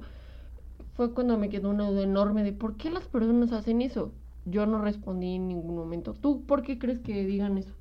[0.96, 4.12] fue cuando me quedó una duda enorme de por qué las personas hacen eso.
[4.50, 6.14] Yo no respondí en ningún momento.
[6.14, 7.74] ¿Tú por qué crees que digan eso?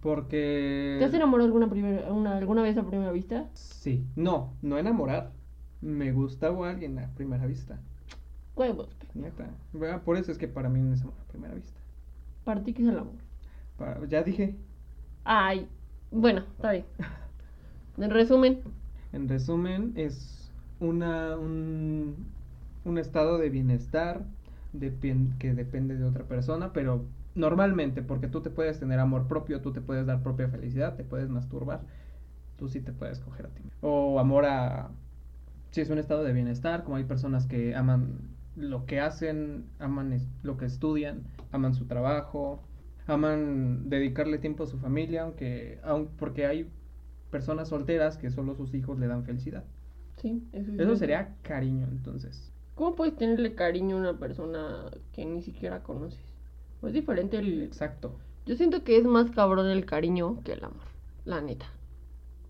[0.00, 0.96] Porque...
[0.98, 3.46] ¿Te has enamorado alguna, primera, una- alguna vez a primera vista?
[3.54, 4.04] Sí.
[4.16, 5.30] No, no enamorar.
[5.80, 7.78] Me gustaba alguien a primera vista.
[8.56, 8.88] Huevos.
[9.14, 9.46] Neta.
[9.72, 11.80] Bueno, Por eso es que para mí no es amor a primera vista.
[12.44, 13.14] Para ti, ¿qué es el amor?
[13.78, 14.54] Para- ya dije.
[15.24, 15.66] Ay,
[16.10, 16.84] bueno, está bien.
[17.98, 18.60] En resumen,
[19.12, 20.50] En resumen, es
[20.80, 22.16] una, un,
[22.84, 24.24] un estado de bienestar
[25.38, 29.72] que depende de otra persona, pero normalmente, porque tú te puedes tener amor propio, tú
[29.72, 31.80] te puedes dar propia felicidad, te puedes masturbar,
[32.58, 33.62] tú sí te puedes coger a ti.
[33.62, 33.78] mismo.
[33.82, 34.90] O amor a...
[35.70, 38.20] Si es un estado de bienestar, como hay personas que aman
[38.56, 42.62] lo que hacen, aman es- lo que estudian, aman su trabajo,
[43.06, 46.70] aman dedicarle tiempo a su familia, aunque, aun- porque hay
[47.30, 49.64] personas solteras que solo sus hijos le dan felicidad.
[50.16, 52.52] Sí, eso, sería cariño, entonces.
[52.74, 56.20] ¿Cómo puedes tenerle cariño a una persona que ni siquiera conoces?
[56.82, 57.62] Es diferente el...
[57.62, 58.12] Exacto.
[58.46, 60.82] Yo siento que es más cabrón el cariño que el amor,
[61.24, 61.66] la neta.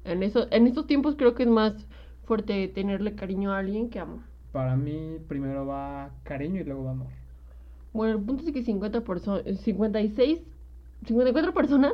[0.05, 1.87] En, eso, en estos tiempos creo que es más
[2.25, 4.21] fuerte tenerle cariño a alguien que amor.
[4.51, 7.09] Para mí primero va cariño y luego va amor.
[7.93, 10.41] Bueno, el punto es que 50 perso- 56,
[11.07, 11.93] 54 personas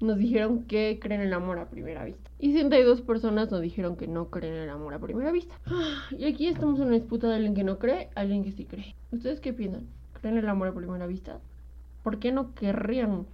[0.00, 2.30] nos dijeron que creen en el amor a primera vista.
[2.38, 5.54] Y 62 personas nos dijeron que no creen en el amor a primera vista.
[6.16, 8.94] Y aquí estamos en una disputa de alguien que no cree, alguien que sí cree.
[9.10, 9.86] ¿Ustedes qué piensan?
[10.20, 11.40] ¿Creen en el amor a primera vista?
[12.02, 13.26] ¿Por qué no querrían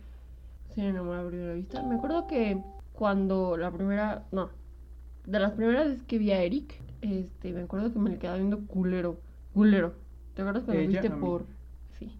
[0.74, 1.82] ser enamorados a primera vista?
[1.82, 2.62] Me acuerdo que
[2.94, 4.48] cuando la primera, no,
[5.26, 8.38] de las primeras veces que vi a Eric, este, me acuerdo que me le quedaba
[8.38, 9.18] viendo culero,
[9.52, 9.94] culero.
[10.34, 11.20] ¿Te acuerdas cuando Ella viste a mí.
[11.20, 11.46] por,
[11.98, 12.10] sí,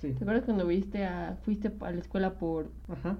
[0.00, 0.12] Sí.
[0.12, 3.16] ¿te acuerdas cuando viste a, fuiste a la escuela por, Ajá.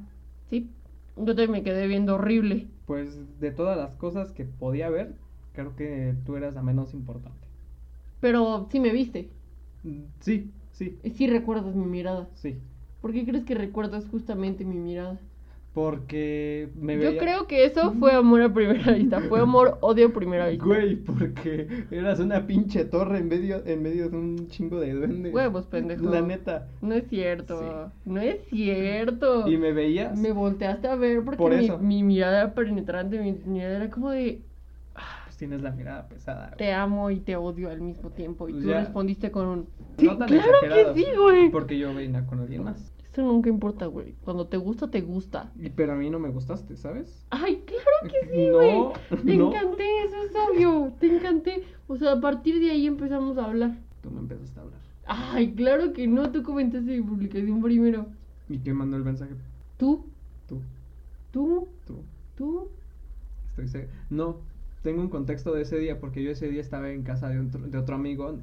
[0.51, 0.69] Sí?
[1.17, 2.69] Yo también me quedé viendo horrible.
[2.87, 5.15] Pues de todas las cosas que podía ver,
[5.55, 7.47] creo que tú eras la menos importante.
[8.21, 9.31] Pero sí me viste,
[9.85, 12.29] Mm, Sí, sí, sí recuerdas mi mirada.
[12.35, 12.57] sí.
[13.01, 15.19] ¿Por qué crees que recuerdas justamente mi mirada?
[15.81, 17.19] Porque me Yo veía...
[17.21, 20.65] creo que eso fue amor a primera vista, fue amor, odio a primera vista.
[20.67, 25.33] Güey, porque eras una pinche torre en medio, en medio de un chingo de duendes.
[25.35, 26.05] Huevos, pendejo.
[26.11, 26.69] La neta.
[26.83, 27.91] No es cierto, Sí.
[28.11, 29.49] no es cierto.
[29.49, 30.19] Y me veías.
[30.19, 34.11] Me volteaste a ver porque Por mi, mi mirada era penetrante, mi mirada era como
[34.11, 34.43] de
[35.25, 36.47] Pues tienes la mirada pesada.
[36.49, 36.59] güey.
[36.59, 38.49] te amo y te odio al mismo tiempo.
[38.49, 38.81] Y Pues tú ya.
[38.81, 39.67] respondiste con un
[39.99, 40.95] No tan claro exagerado.
[40.95, 41.51] que sí, güey.
[41.51, 42.93] Porque yo venía con alguien más.
[43.13, 44.15] Eso nunca importa, güey.
[44.25, 45.51] Cuando te gusta, te gusta.
[45.59, 47.27] Y, pero a mí no me gustaste, ¿sabes?
[47.31, 49.23] Ay, claro que sí, No, güey.
[49.27, 49.49] Te no.
[49.49, 50.93] encanté, eso es obvio.
[51.01, 51.65] Te encanté.
[51.89, 53.77] O sea, a partir de ahí empezamos a hablar.
[54.03, 54.81] Tú me empezaste a hablar.
[55.07, 56.31] Ay, claro que no.
[56.31, 58.07] Tú comentaste mi publicación primero.
[58.49, 59.33] ¿Y quién mandó el mensaje?
[59.77, 60.05] Tú,
[60.49, 60.61] Tú,
[61.33, 61.97] tú, tú.
[62.37, 62.69] tú.
[63.51, 63.93] Estoy seguro.
[64.09, 64.37] No,
[64.83, 67.67] tengo un contexto de ese día porque yo ese día estaba en casa de, otro-
[67.67, 68.39] de otro amigo.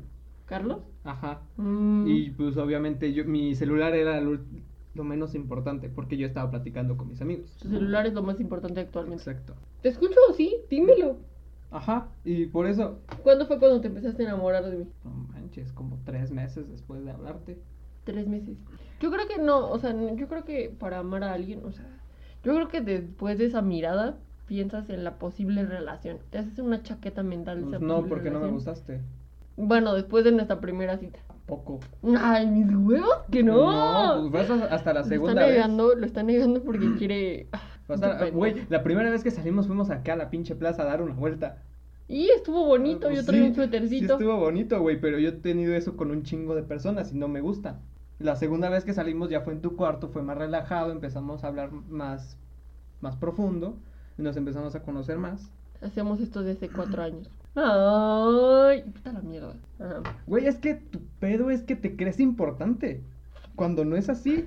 [0.47, 0.79] ¿Carlos?
[1.03, 1.41] Ajá.
[1.57, 2.07] Mm.
[2.07, 4.39] Y pues obviamente yo, mi celular era lo,
[4.95, 7.55] lo menos importante porque yo estaba platicando con mis amigos.
[7.61, 9.21] Tu celular es lo más importante actualmente.
[9.29, 9.53] Exacto.
[9.81, 10.19] ¿Te escucho?
[10.35, 11.17] Sí, dímelo.
[11.69, 12.07] Ajá.
[12.23, 14.87] Y por eso, ¿Cuándo fue cuando te empezaste a enamorar de mí?
[15.03, 17.59] no manches, como tres meses después de hablarte.
[18.05, 18.57] Tres meses.
[19.01, 21.85] Yo creo que no, o sea, yo creo que para amar a alguien, o sea,
[22.41, 26.19] yo creo que después de esa mirada piensas en la posible relación.
[26.29, 29.01] Te haces una chaqueta mental de Pues esa no, porque no me gustaste.
[29.57, 31.19] Bueno, después de nuestra primera cita.
[31.45, 31.79] Poco.
[32.19, 33.71] Ay, mis huevos, que no.
[34.23, 35.55] No, pues fue hasta- la lo segunda está vez.
[35.55, 37.47] negando, lo está negando porque quiere.
[37.51, 37.61] ah.
[38.33, 41.13] Güey, la primera vez que salimos fuimos acá a la pinche plaza a dar una
[41.13, 41.63] vuelta.
[42.09, 44.05] Y estuvo bonito, yo traía sí, un suétercito.
[44.17, 47.17] Sí estuvo bonito, güey, pero yo he tenido eso con un chingo de personas y
[47.17, 47.79] no me gusta.
[48.19, 51.47] La segunda vez que salimos ya fue en tu cuarto, fue más relajado, empezamos a
[51.47, 52.37] hablar más,
[53.01, 53.77] más profundo
[54.17, 55.51] nos empezamos a conocer más.
[55.81, 57.29] Hacemos esto desde cuatro años.
[57.59, 59.55] Ay, puta la mierda.
[59.79, 60.03] Ajá.
[60.27, 63.01] Güey, es que tu pedo es que te crees importante.
[63.55, 64.45] Cuando no es así.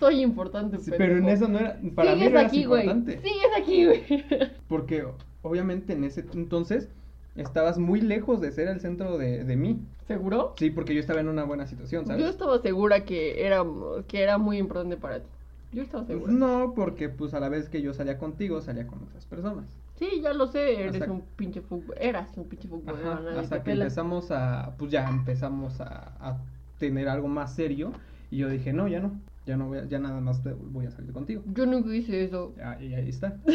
[0.00, 1.78] Soy importante, Sí, pero en eso no era.
[1.94, 2.88] Para mí no aquí, güey.
[3.04, 4.02] Sigues aquí, güey.
[4.68, 5.06] Porque
[5.42, 6.88] obviamente en ese entonces
[7.36, 9.80] estabas muy lejos de ser el centro de, de mí.
[10.08, 10.54] ¿Seguro?
[10.58, 12.22] Sí, porque yo estaba en una buena situación, ¿sabes?
[12.22, 13.64] Yo estaba segura que era,
[14.06, 15.28] que era muy importante para ti.
[15.72, 16.32] Yo estaba segura.
[16.32, 19.64] No, porque pues a la vez que yo salía contigo, salía con otras personas.
[19.96, 21.94] Sí, ya lo sé, eres Hasta- un pinche fútbol.
[22.00, 22.94] Eras un pinche fútbol.
[22.96, 23.84] Ajá, nadie hasta que pela.
[23.84, 26.38] empezamos a, pues ya empezamos a, a
[26.78, 27.92] tener algo más serio
[28.30, 30.90] y yo dije, no, ya no, ya no voy a- ya nada más voy a
[30.90, 31.42] salir contigo.
[31.52, 32.54] Yo nunca hice eso.
[32.56, 33.40] Ya, y ahí está.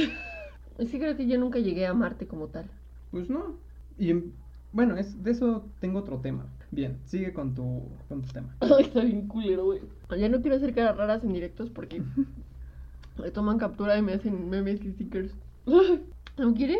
[0.80, 2.69] Sí creo que yo nunca llegué a amarte como tal.
[3.12, 3.58] Pues no.
[3.97, 4.32] Y em-
[4.71, 6.45] bueno, es, de eso tengo otro tema.
[6.71, 8.56] Bien, sigue con tu, con tu tema.
[8.62, 9.82] Ay, está bien culero, güey.
[10.17, 12.02] Ya no quiero hacer caras raras en directos porque
[13.21, 15.34] me toman captura y me hacen memes y stickers.
[16.38, 16.79] ¿No quieres?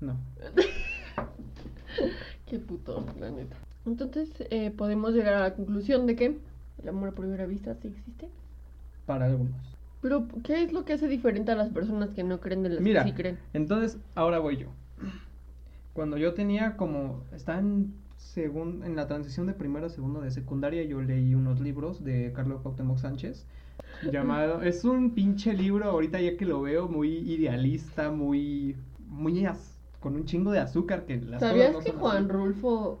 [0.00, 0.16] No.
[2.46, 3.56] Qué puto, la neta.
[3.86, 6.38] Entonces, eh, podemos llegar a la conclusión de que
[6.82, 8.28] el amor a primera vista sí existe.
[9.06, 9.54] Para algunos.
[10.02, 12.80] Pero, ¿qué es lo que hace diferente a las personas que no creen de las
[12.80, 13.38] Mira, que sí creen?
[13.52, 14.68] entonces ahora voy yo.
[15.92, 20.30] Cuando yo tenía como, estaba en, segun- en la transición de primero a segundo de
[20.30, 23.44] secundaria, yo leí unos libros de Carlos Cuauhtémoc Sánchez.
[24.10, 29.46] Llamado, es un pinche libro, ahorita ya que lo veo, muy idealista, muy, muy
[30.00, 32.28] con un chingo de azúcar que las ¿Sabías no que Juan.
[32.28, 33.00] Rulfo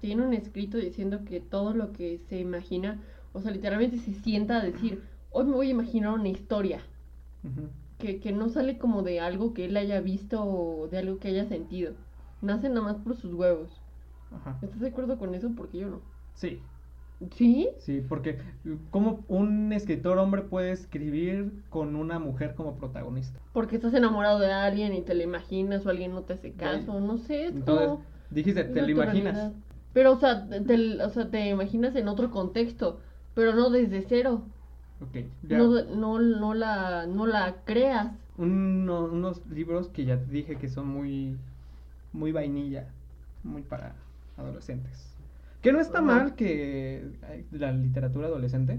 [0.00, 3.00] tiene un escrito diciendo que todo lo que se imagina
[3.32, 6.80] O sea, literalmente se sienta a decir, hoy me voy a imaginar una historia.
[7.98, 11.28] Que, que no sale como de algo que él haya visto o de algo que
[11.28, 11.94] haya sentido.
[12.42, 13.70] Nace nada más por sus huevos.
[14.32, 14.58] Ajá.
[14.62, 15.50] ¿Estás de acuerdo con eso?
[15.56, 16.00] Porque yo no.
[16.34, 16.60] Sí,
[17.36, 17.68] ¿Sí?
[17.78, 18.38] sí, porque
[18.90, 23.40] ¿cómo un escritor hombre puede escribir con una mujer como protagonista?
[23.52, 27.00] Porque estás enamorado de alguien y te lo imaginas o alguien no te hace caso.
[27.00, 28.04] No sé, es Entonces, como...
[28.30, 29.52] dijiste, te lo imaginas.
[29.92, 33.00] Pero, o sea, te, o sea, te imaginas en otro contexto,
[33.34, 34.42] pero no desde cero.
[35.00, 35.16] Ok,
[35.48, 35.58] ya.
[35.58, 38.12] No, no, no, la, no la creas.
[38.36, 41.38] Uno- unos libros que ya te dije que son muy,
[42.12, 42.94] muy vainilla,
[43.42, 43.94] muy para
[44.36, 45.15] adolescentes.
[45.66, 48.78] Que no está mal que hay la literatura adolescente,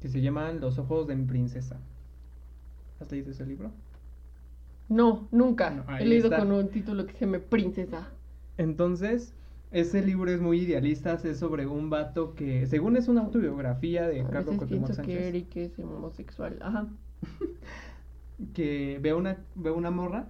[0.00, 1.78] que se llaman Los ojos de mi princesa.
[2.98, 3.70] ¿Has leído ese libro?
[4.88, 5.70] No, nunca.
[5.70, 6.40] No, He leído está.
[6.40, 8.08] con un título que se llama Princesa.
[8.58, 9.32] Entonces,
[9.70, 14.22] ese libro es muy idealista, es sobre un vato que, según es una autobiografía de
[14.22, 16.58] A Carlos Cuauhtémoc pienso que Sánchez, Eric es homosexual.
[16.60, 16.88] Ajá.
[18.54, 20.26] que ve una, ve una morra,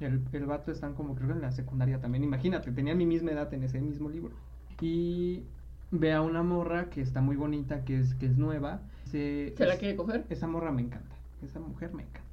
[0.00, 3.32] el, el vato están como creo que en la secundaria también, imagínate, tenían mi misma
[3.32, 4.34] edad en ese mismo libro.
[4.80, 5.44] Y
[5.90, 8.82] ve a una morra que está muy bonita, que es, que es nueva.
[9.04, 10.26] Se, ¿Se la quiere coger?
[10.30, 12.28] Esa morra me encanta, esa mujer me encanta.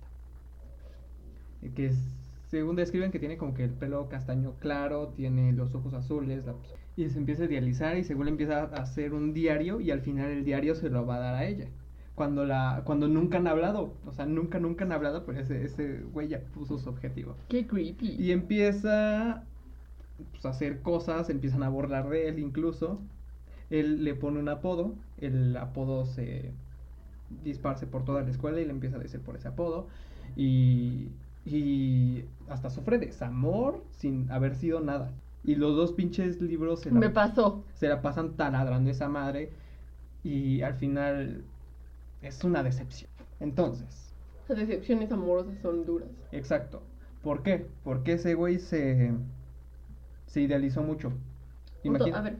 [1.61, 1.97] Eh, Que es,
[2.49, 6.55] según describen que tiene como que el pelo castaño claro, tiene los ojos azules, la-
[6.95, 10.01] y se empieza a idealizar y según le empieza a hacer un diario y al
[10.01, 11.69] final el diario se lo va a dar a ella.
[12.17, 16.01] Cuando la cuando nunca han hablado, o sea, nunca nunca han hablado, pero ese ese
[16.13, 17.35] güey ya puso su objetivo.
[17.47, 18.15] Qué creepy.
[18.17, 19.43] Y empieza
[20.31, 22.99] pues, a hacer cosas, empiezan a burlar de él incluso.
[23.69, 26.51] Él le pone un apodo, el apodo se
[27.43, 29.87] disparce por toda la escuela y le empieza a decir por ese apodo.
[30.35, 31.09] Y,
[31.45, 35.11] y hasta sufre desamor sin haber sido nada.
[35.43, 37.63] Y los dos pinches libros se la, Me pasó.
[37.75, 39.51] se la pasan taladrando esa madre
[40.23, 41.43] y al final
[42.27, 43.09] es una decepción.
[43.39, 44.13] Entonces,
[44.47, 46.09] Las decepciones amorosas son duras.
[46.31, 46.81] Exacto.
[47.23, 47.67] ¿Por qué?
[47.83, 49.11] Porque ese güey se,
[50.27, 51.11] se idealizó mucho.
[51.83, 52.37] Imagina- A ver,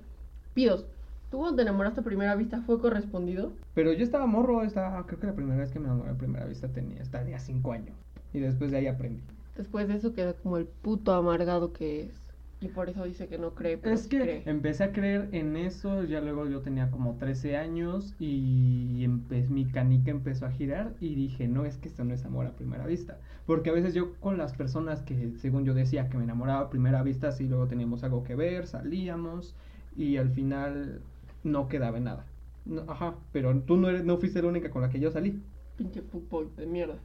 [0.54, 0.86] Pidos,
[1.30, 3.52] ¿tú cuando te enamoraste a primera vista fue correspondido?
[3.76, 6.45] Pero yo estaba morro, estaba, creo que la primera vez que me enamoré a primera
[6.45, 7.95] vista tenía, tenía cinco años.
[8.34, 9.21] Y después de ahí aprendí.
[9.56, 12.12] Después de eso queda como el puto amargado que es.
[12.60, 14.43] Y por eso dice que no cree, pero Es que cree.
[14.46, 19.65] empecé a creer en eso, ya luego yo tenía como 13 años y empe- mi
[19.72, 22.86] canica empezó a girar y dije, no, es que esto no es amor a primera
[22.88, 23.20] vista.
[23.46, 26.70] Porque a veces yo con las personas que según yo decía que me enamoraba a
[26.70, 29.56] primera vista, sí, luego teníamos algo que ver, salíamos
[29.96, 31.02] y al final
[31.43, 32.26] no quedaba en nada.
[32.65, 35.41] No, ajá, pero tú no, eres, no fuiste la única con la que yo salí.
[35.78, 36.98] Pinche fútbol de mierda.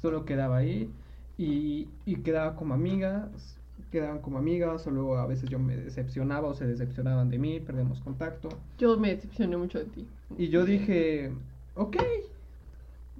[0.00, 0.88] Solo quedaba ahí
[1.36, 3.58] y, y quedaba como amigas,
[3.90, 7.60] quedaban como amigas, o luego a veces yo me decepcionaba o se decepcionaban de mí,
[7.60, 8.48] perdemos contacto.
[8.78, 10.06] Yo me decepcioné mucho de ti.
[10.38, 11.30] Y yo dije,
[11.74, 11.96] ok,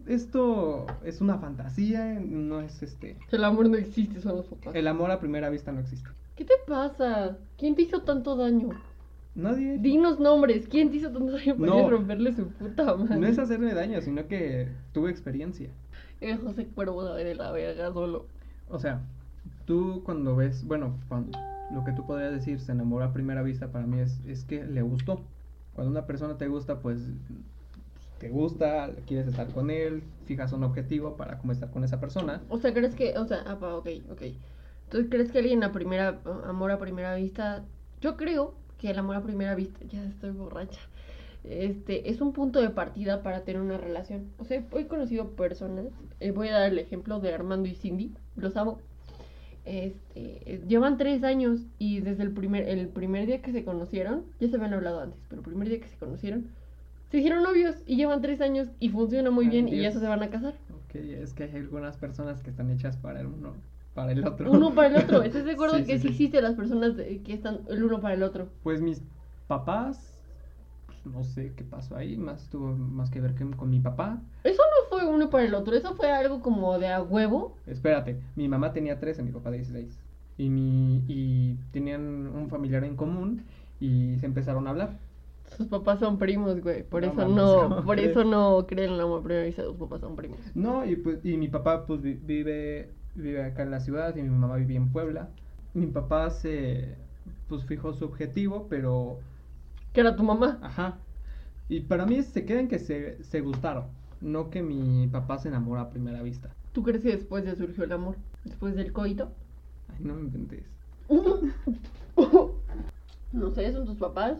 [0.06, 3.16] esto es una fantasía, no es este...
[3.30, 4.74] El amor no existe, son los papás.
[4.74, 6.08] El amor a primera vista no existe.
[6.36, 7.36] ¿Qué te pasa?
[7.58, 8.70] ¿Quién te hizo tanto daño?
[9.34, 9.78] Nadie...
[9.78, 10.66] Dinos nombres.
[10.68, 11.90] ¿Quién te hizo tanto daño para No.
[11.90, 13.18] romperle su puta madre?
[13.18, 15.68] No es hacerme daño, sino que tuve experiencia.
[16.20, 18.26] El José Cuervo de la verga solo.
[18.68, 19.02] O sea,
[19.64, 21.38] tú cuando ves, bueno, cuando,
[21.72, 24.64] lo que tú podrías decir se enamora a primera vista para mí es, es que
[24.64, 25.20] le gustó.
[25.74, 27.00] Cuando una persona te gusta, pues
[28.18, 32.40] te gusta, quieres estar con él, fijas un objetivo para cómo estar con esa persona.
[32.50, 34.22] O sea, ¿crees que, o sea, ah, pa, ok, ok.
[34.84, 37.64] Entonces, ¿crees que alguien a primera, amor a primera vista?
[38.00, 40.80] Yo creo que el amor a primera vista, ya estoy borracha,
[41.44, 44.30] este, es un punto de partida para tener una relación.
[44.38, 45.86] O sea, he conocido personas,
[46.20, 48.78] eh, voy a dar el ejemplo de Armando y Cindy, los amo.
[49.64, 54.24] Este, eh, llevan tres años y desde el primer, el primer día que se conocieron,
[54.40, 56.46] ya se habían hablado antes, pero el primer día que se conocieron,
[57.10, 59.98] se hicieron novios y llevan tres años y funciona muy Ay, bien y ya se
[60.06, 60.54] van a casar.
[60.70, 63.52] Ok, es que hay algunas personas que están hechas para el uno,
[63.94, 64.50] para el otro.
[64.50, 65.22] Uno para el otro.
[65.22, 68.14] ¿Estás de acuerdo Sí, que sí, sí, existen las personas que están el uno para
[68.14, 68.48] el otro?
[68.62, 69.02] Pues mis
[69.46, 70.11] papás,
[71.04, 74.20] no sé qué pasó ahí, más tuvo más que ver que con mi papá.
[74.44, 77.56] Eso no fue uno para el otro, eso fue algo como de a huevo.
[77.66, 79.98] Espérate, mi mamá tenía 13, mi papá 16.
[80.38, 83.42] Y, mi, y tenían un familiar en común
[83.80, 84.90] y se empezaron a hablar.
[85.56, 86.82] Sus papás son primos, güey.
[86.82, 88.10] Por No eso mames, no, ¿cómo por crees?
[88.12, 89.22] eso no creen en el amor
[89.54, 90.38] sus papás son primos.
[90.54, 94.22] No, y, pues, y mi papá pues vi- vive, vive acá en la ciudad y
[94.22, 95.28] mi mamá vivía en Puebla.
[95.74, 96.96] Mi papá se
[97.48, 99.18] pues fijó su objetivo, pero
[99.92, 100.58] Que era tu mamá.
[100.62, 100.98] ajá.
[101.68, 103.86] Y para mí se queda en que se, se gustaron,
[104.20, 106.50] no que mi papá se enamora a primera vista.
[106.72, 108.16] ¿Tú crees que después ya surgió el amor?
[108.44, 109.32] Después del coito.
[109.88, 110.64] Ay, no me inventes.
[113.32, 114.38] no sé, son tus papás.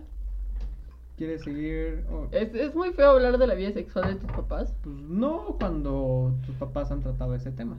[1.17, 2.05] ¿Quieres seguir?
[2.33, 4.75] Es, es muy feo hablar de la vida sexual de tus papás.
[4.83, 7.77] Pues no cuando tus papás han tratado ese tema.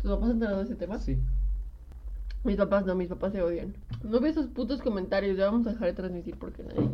[0.00, 0.98] ¿Tus papás han de ese tema?
[0.98, 1.18] Sí.
[2.44, 3.74] Mis papás no, mis papás se odian.
[4.02, 6.88] No ve esos putos comentarios, ya vamos a dejar de transmitir porque nadie.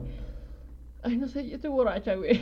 [1.02, 2.40] Ay, no sé, yo estoy borracha, güey.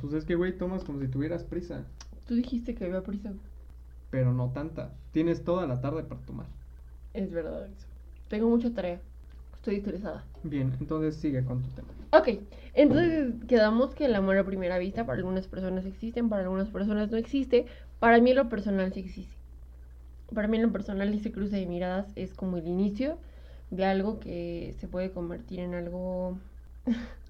[0.00, 1.84] Pues es que, güey, tomas como si tuvieras prisa.
[2.26, 3.32] Tú dijiste que había prisa.
[4.10, 4.92] Pero no tanta.
[5.12, 6.46] Tienes toda la tarde para tomar.
[7.14, 7.86] Es verdad eso.
[8.28, 9.00] Tengo mucha tarea.
[9.54, 10.24] Estoy estresada.
[10.42, 11.88] Bien, entonces sigue con tu tema.
[12.10, 12.40] Ok,
[12.74, 17.10] entonces quedamos que el amor a primera vista para algunas personas existen, para algunas personas
[17.10, 17.66] no existe.
[17.98, 19.41] Para mí lo personal sí existe.
[20.34, 23.18] Para mí en lo personal ese cruce de miradas es como el inicio
[23.70, 26.38] de algo que se puede convertir en algo...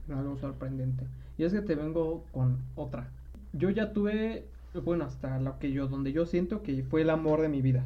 [0.09, 1.05] Algo sorprendente.
[1.38, 3.09] Y es que te vengo con otra.
[3.53, 4.44] Yo ya tuve,
[4.84, 7.84] bueno, hasta lo que yo, donde yo siento que fue el amor de mi vida.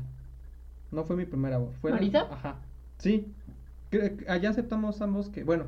[0.90, 1.72] No fue mi primer amor.
[1.80, 2.26] Fue ¿Marisa?
[2.30, 2.56] Ajá.
[2.98, 3.26] Sí.
[4.28, 5.66] Allá aceptamos ambos que, bueno,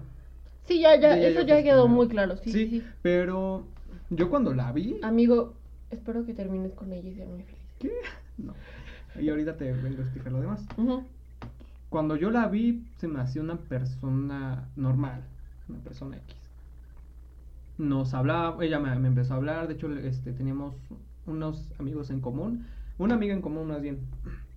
[0.68, 1.88] Sí, ya, ya, eso ya que quedó primero.
[1.88, 2.84] muy claro, sí, sí, sí.
[3.00, 3.64] pero
[4.10, 5.54] yo cuando la vi, Amigo,
[5.90, 7.74] espero que termines con ella y sean muy felices.
[7.78, 7.92] ¿qué?
[8.36, 8.54] No.
[9.20, 10.64] Y ahorita te vengo a explicar lo demás.
[10.76, 11.04] Ujú.
[11.88, 15.22] Cuando yo la vi, se me hacía una persona normal,
[15.68, 16.36] una persona X.
[17.78, 20.74] Nos hablaba, ella me, me empezó a hablar, de hecho este, teníamos
[21.26, 22.66] unos amigos en común,
[22.98, 23.98] una amiga en común más bien,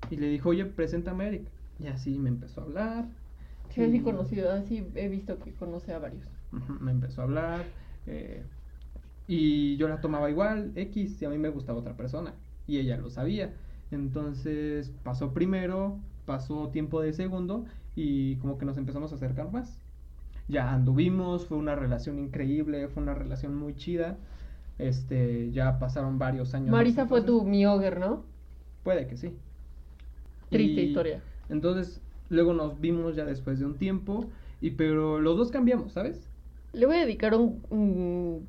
[0.10, 1.44] y le dijo, oye, preséntame a Eric.
[1.80, 3.06] Y así me empezó a hablar.
[3.70, 6.26] Sí, sí, y- conocido, así he visto que conoce a varios.
[6.82, 7.64] Me empezó a hablar,
[8.08, 8.44] eh,
[9.28, 12.34] y yo la tomaba igual, X, y a mí me gustaba otra persona,
[12.68, 13.54] y ella lo sabía.
[13.92, 17.66] Entonces pasó primero, pasó tiempo de segundo,
[17.96, 19.78] y como que nos empezamos a acercar más.
[20.48, 24.18] Ya anduvimos, fue una relación increíble, fue una relación muy chida.
[24.80, 26.72] Este, ya pasaron varios años.
[26.72, 28.24] Marisa fue tu mi ogre, ¿no?
[28.84, 29.34] Puede que sí.
[30.50, 31.22] Triste Y historia.
[31.50, 34.26] Entonces, luego nos vimos ya después de un tiempo,
[34.60, 36.28] y pero los dos cambiamos, ¿sabes?
[36.74, 38.48] Le voy a dedicar un, un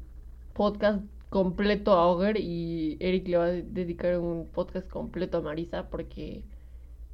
[0.55, 1.03] podcast
[1.33, 6.45] completo a Ogre y Eric le va a dedicar un podcast completo a Marisa porque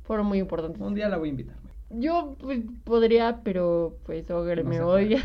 [0.02, 0.80] fueron muy importantes.
[0.82, 1.56] Un día la voy a invitar.
[1.90, 5.22] Yo pues, podría, pero pues Ogre No me odia.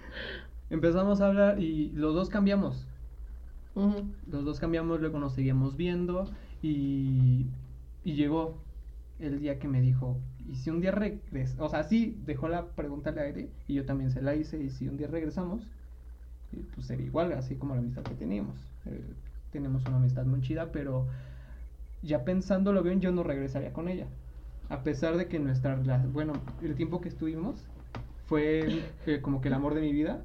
[0.70, 2.86] Empezamos a hablar y los dos cambiamos.
[4.26, 6.30] Los dos cambiamos, luego nos seguíamos viendo
[6.62, 7.44] y,
[8.04, 8.56] y llegó
[9.18, 10.16] el día que me dijo,
[10.48, 13.84] y si un día regresamos, o sea, sí, dejó la pregunta al aire y yo
[13.84, 15.66] también se la hice, y si un día regresamos,
[16.74, 18.56] pues sería igual, así como la amistad que teníamos.
[18.86, 19.00] Eh,
[19.52, 21.06] tenemos una amistad muy chida, pero
[22.02, 24.06] ya pensándolo bien, yo no regresaría con ella.
[24.68, 27.56] A pesar de que nuestra rela- bueno, el tiempo que estuvimos
[28.26, 30.22] fue eh, como que el amor de mi vida.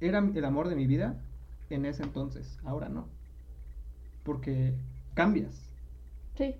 [0.00, 1.16] Era el amor de mi vida
[1.68, 3.06] en ese entonces, ahora no.
[4.24, 4.74] Porque
[5.14, 5.68] cambias.
[6.36, 6.54] Sí.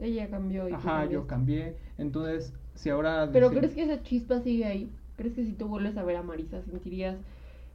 [0.00, 0.68] Ella cambió.
[0.68, 1.76] Y Ajá, yo cambié.
[1.98, 3.28] Entonces, si ahora...
[3.32, 4.90] Pero ¿crees que esa chispa sigue ahí?
[5.16, 7.16] ¿Crees que si tú vuelves a ver a Marisa sentirías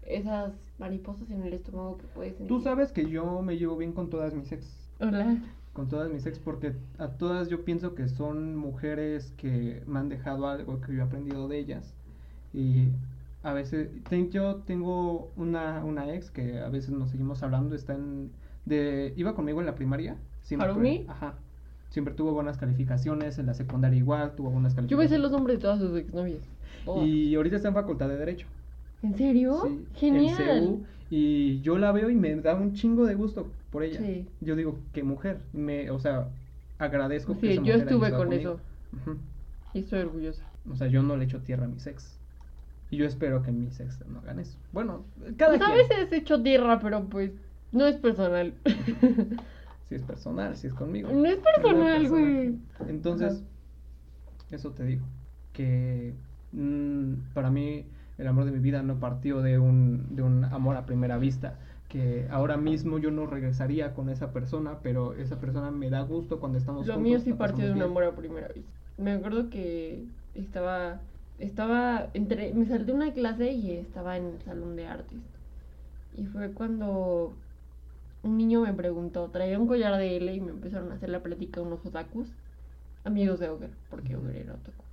[0.05, 2.47] esas mariposas en el estómago que puedes sentir?
[2.47, 4.65] Tú sabes que yo me llevo bien con todas mis ex.
[4.99, 5.37] Hola.
[5.73, 10.07] Con todas mis ex, porque a todas yo pienso que son mujeres que me han
[10.09, 11.93] dejado algo que yo he aprendido de ellas.
[12.53, 12.87] Y
[13.43, 17.93] a veces, ten- yo tengo una, una ex que a veces nos seguimos hablando, está
[17.93, 18.31] en,
[18.65, 20.15] de, iba conmigo en la primaria.
[20.43, 21.05] Siempre, ¿Harumi?
[21.09, 21.33] Ajá.
[21.89, 25.11] Siempre tuvo buenas calificaciones, en la secundaria igual, tuvo buenas Yo calificaciones.
[25.11, 26.39] me sé los nombres de todas sus exnovias.
[26.85, 27.05] Todas.
[27.07, 28.47] Y ahorita está en facultad de Derecho.
[29.05, 29.61] ¿En serio?
[29.63, 30.65] Sí, en Genial.
[30.67, 33.99] CU, y yo la veo y me da un chingo de gusto por ella.
[33.99, 34.25] Sí.
[34.41, 35.39] Yo digo, qué mujer.
[35.53, 36.27] Me, o sea,
[36.79, 38.59] agradezco que Sí, esa yo mujer estuve con conmigo.
[39.03, 39.17] eso.
[39.73, 40.43] Y estoy orgullosa.
[40.71, 42.17] O sea, yo no le echo tierra a mis ex.
[42.91, 44.57] Y yo espero que mis ex no hagan eso.
[44.71, 45.03] Bueno,
[45.37, 45.77] cada Pues a quien.
[45.87, 47.31] veces he hecho tierra, pero pues
[47.71, 48.53] no es personal.
[49.87, 51.11] Si es personal, si es conmigo.
[51.11, 52.55] No es personal, güey.
[52.87, 53.43] Entonces,
[54.49, 55.05] eso te digo.
[55.53, 56.15] Que
[56.53, 57.85] mm, para mí
[58.17, 61.59] el amor de mi vida no partió de un, de un amor a primera vista.
[61.89, 66.39] Que ahora mismo yo no regresaría con esa persona, pero esa persona me da gusto
[66.39, 67.09] cuando estamos Lo juntos.
[67.09, 68.71] mío sí partió de un amor a primera vista.
[68.97, 70.03] Me acuerdo que
[70.33, 71.01] estaba,
[71.39, 75.19] estaba, entre, me salté una clase y estaba en el salón de artes.
[76.17, 77.37] Y fue cuando
[78.23, 81.21] un niño me preguntó, traía un collar de L y me empezaron a hacer la
[81.21, 82.29] plática unos otakus,
[83.03, 84.84] amigos de Ogre, porque Ogre era otaku.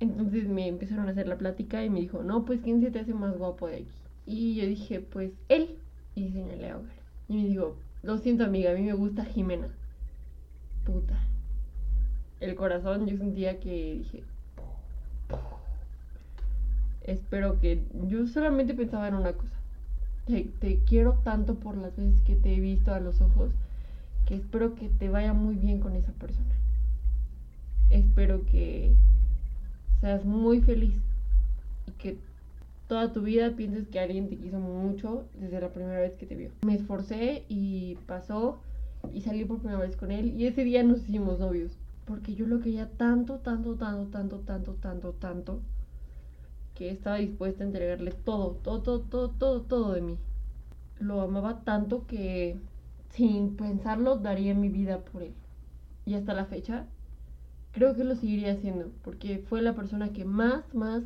[0.00, 3.00] Entonces me empezaron a hacer la plática y me dijo, no, pues ¿quién se te
[3.00, 3.86] hace más guapo de aquí?
[4.26, 5.76] Y yo dije, pues él.
[6.14, 6.92] Y señalé a Ogre.
[7.28, 9.68] Y me dijo, lo siento amiga, a mí me gusta Jimena.
[10.84, 11.18] Puta.
[12.40, 14.22] El corazón yo sentía que dije...
[17.02, 17.82] Espero que...
[18.06, 19.56] Yo solamente pensaba en una cosa.
[20.26, 23.50] Te quiero tanto por las veces que te he visto a los ojos
[24.28, 26.54] que espero que te vaya muy bien con esa persona.
[27.88, 28.92] Espero que
[30.00, 30.94] seas muy feliz
[31.86, 32.18] y que
[32.86, 36.34] toda tu vida pienses que alguien te quiso mucho desde la primera vez que te
[36.34, 36.50] vio.
[36.64, 38.58] Me esforcé y pasó
[39.12, 41.72] y salí por primera vez con él y ese día nos hicimos novios.
[42.06, 45.60] Porque yo lo quería tanto, tanto, tanto, tanto, tanto, tanto, tanto,
[46.74, 50.18] que estaba dispuesta a entregarle todo, todo, todo, todo, todo, todo de mí.
[51.00, 52.56] Lo amaba tanto que
[53.10, 55.34] sin pensarlo daría mi vida por él.
[56.06, 56.86] Y hasta la fecha
[57.78, 61.04] creo que lo seguiría haciendo porque fue la persona que más, más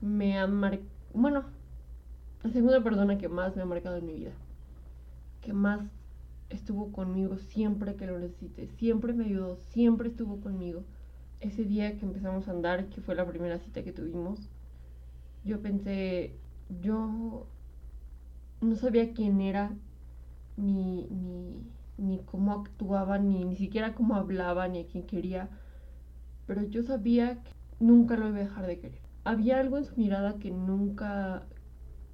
[0.00, 1.44] me ha marcado, bueno,
[2.42, 4.32] la segunda persona que más me ha marcado en mi vida,
[5.42, 5.80] que más
[6.50, 10.82] estuvo conmigo siempre que lo necesité, siempre me ayudó, siempre estuvo conmigo.
[11.38, 14.40] Ese día que empezamos a andar, que fue la primera cita que tuvimos,
[15.44, 16.34] yo pensé,
[16.82, 17.46] yo
[18.60, 19.70] no sabía quién era,
[20.56, 21.62] ni, ni,
[21.96, 25.48] ni cómo actuaba, ni, ni siquiera cómo hablaba, ni a quién quería,
[26.52, 27.50] pero yo sabía que
[27.80, 29.00] nunca lo iba a dejar de querer.
[29.24, 31.44] Había algo en su mirada que nunca,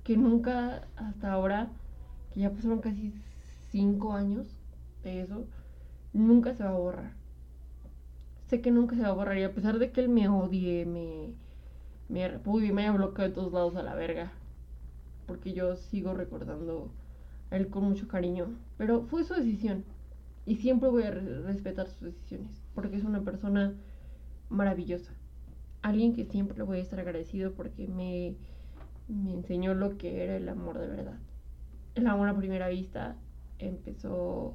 [0.05, 1.66] que nunca hasta ahora,
[2.32, 3.12] que ya pasaron casi
[3.72, 4.47] cinco años
[5.03, 5.45] de eso,
[6.12, 7.12] nunca se va a borrar.
[8.49, 10.86] Sé que nunca se va a borrar y a pesar de que él me odie,
[10.86, 11.34] me,
[12.09, 14.32] me repudie, me haya bloqueado de todos lados a la verga,
[15.26, 16.91] porque yo sigo recordando
[17.51, 19.84] a él con mucho cariño, pero fue su decisión
[20.47, 23.74] y siempre voy a re- respetar sus decisiones, porque es una persona
[24.49, 25.12] maravillosa,
[25.82, 28.36] alguien que siempre voy a estar agradecido porque me,
[29.09, 31.18] me enseñó lo que era el amor de verdad.
[31.94, 33.16] El amor a primera vista
[33.59, 34.55] empezó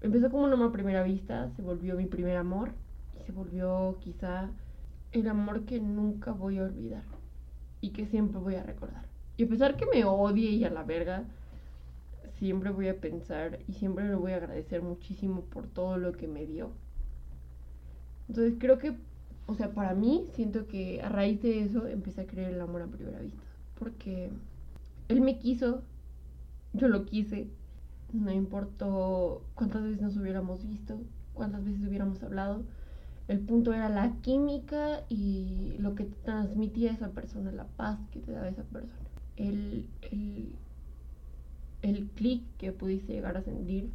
[0.00, 2.70] empezó como un amor a primera vista, se volvió mi primer amor
[3.18, 4.50] y se volvió quizá
[5.12, 7.02] el amor que nunca voy a olvidar
[7.80, 9.06] y que siempre voy a recordar.
[9.36, 11.24] Y a pesar que me odie y a la verga,
[12.38, 16.28] siempre voy a pensar y siempre le voy a agradecer muchísimo por todo lo que
[16.28, 16.70] me dio.
[18.28, 18.94] Entonces creo que,
[19.46, 22.82] o sea, para mí siento que a raíz de eso empecé a creer el amor
[22.82, 23.42] a primera vista.
[23.78, 24.30] Porque
[25.08, 25.82] él me quiso,
[26.72, 27.48] yo lo quise,
[28.12, 30.98] no importó cuántas veces nos hubiéramos visto,
[31.34, 32.64] cuántas veces hubiéramos hablado.
[33.28, 38.32] El punto era la química y lo que transmitía esa persona, la paz que te
[38.32, 39.08] daba esa persona.
[39.36, 40.52] El, el,
[41.82, 43.90] el clic que pudiste llegar a sentir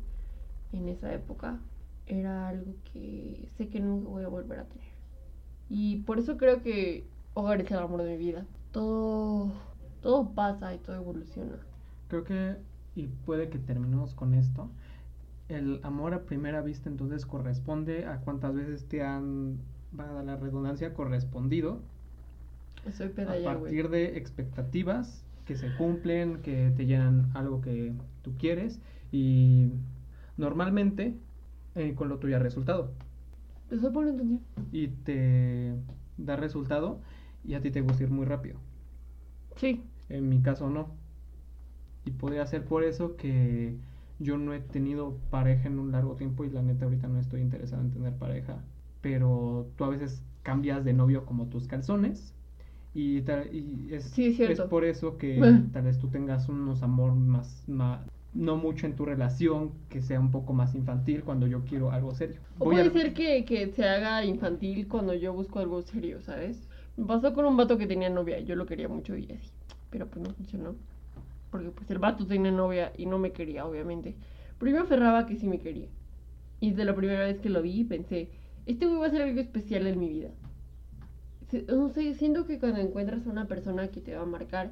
[0.74, 1.60] en esa época
[2.08, 4.91] era algo que sé que nunca voy a volver a tener.
[5.74, 8.46] Y por eso creo que Hogar es el amor de mi vida.
[8.74, 9.54] Todo,
[10.02, 11.56] todo pasa y todo evoluciona.
[12.10, 12.58] Creo que,
[12.94, 14.70] y puede que terminemos con esto,
[15.48, 19.60] el amor a primera vista entonces corresponde a cuántas veces te han,
[19.98, 21.80] va a dar la redundancia, correspondido
[22.92, 23.64] Soy a peda ya, güey.
[23.64, 27.94] partir de expectativas que se cumplen, que te llenan algo que
[28.24, 28.82] tú quieres
[29.14, 29.72] y
[30.36, 31.16] normalmente
[31.76, 32.92] eh, con lo tuyo resultado
[33.80, 34.42] Poniendo atención.
[34.72, 35.74] y te
[36.18, 37.00] da resultado
[37.44, 38.58] y a ti te gusta ir muy rápido.
[39.56, 40.90] Sí, En mi caso no.
[42.06, 43.76] Y podría ser por eso que
[44.20, 47.42] yo no he tenido pareja en un largo tiempo y la neta ahorita no estoy
[47.42, 48.58] interesado en tener pareja.
[49.02, 52.34] Pero tú a veces cambias de novio como tus calzones.
[52.94, 53.20] Y,
[53.90, 55.40] es, Sí, es por eso que
[55.74, 58.02] tal vez tú tengas unos amor más, más,
[58.34, 62.14] no mucho en tu relación, que sea un poco más infantil cuando yo quiero algo
[62.16, 62.42] serio.
[62.60, 66.22] O Voy puede a- ser que, que se haga infantil cuando yo busco algo serio,
[66.22, 66.70] ¿sabes?
[66.96, 69.52] Me pasó con un vato que tenía novia y yo lo quería mucho y así.
[69.90, 70.76] Pero pues no funcionó.
[71.52, 74.18] Porque pues el vato tenía novia y no me quería, obviamente.
[74.60, 75.90] Pero yo me aferraba que sí me quería.
[76.62, 78.30] Y desde la primera vez que lo vi pensé,
[78.66, 80.32] este güey va a ser algo especial en mi vida.
[81.68, 84.72] No sé, siento que cuando encuentras a una persona que te va a marcar,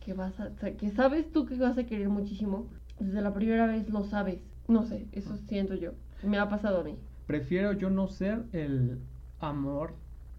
[0.00, 3.88] que vas a, que sabes tú que vas a querer muchísimo, desde la primera vez
[3.88, 4.38] lo sabes.
[4.68, 5.92] No sé, eso siento yo.
[6.22, 6.96] Me ha pasado a mí.
[7.26, 8.98] Prefiero yo no ser el
[9.40, 9.94] amor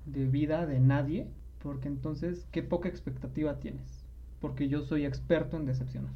[0.05, 1.27] de vida de nadie,
[1.61, 4.05] porque entonces qué poca expectativa tienes.
[4.39, 6.11] Porque yo soy experto en decepcionar.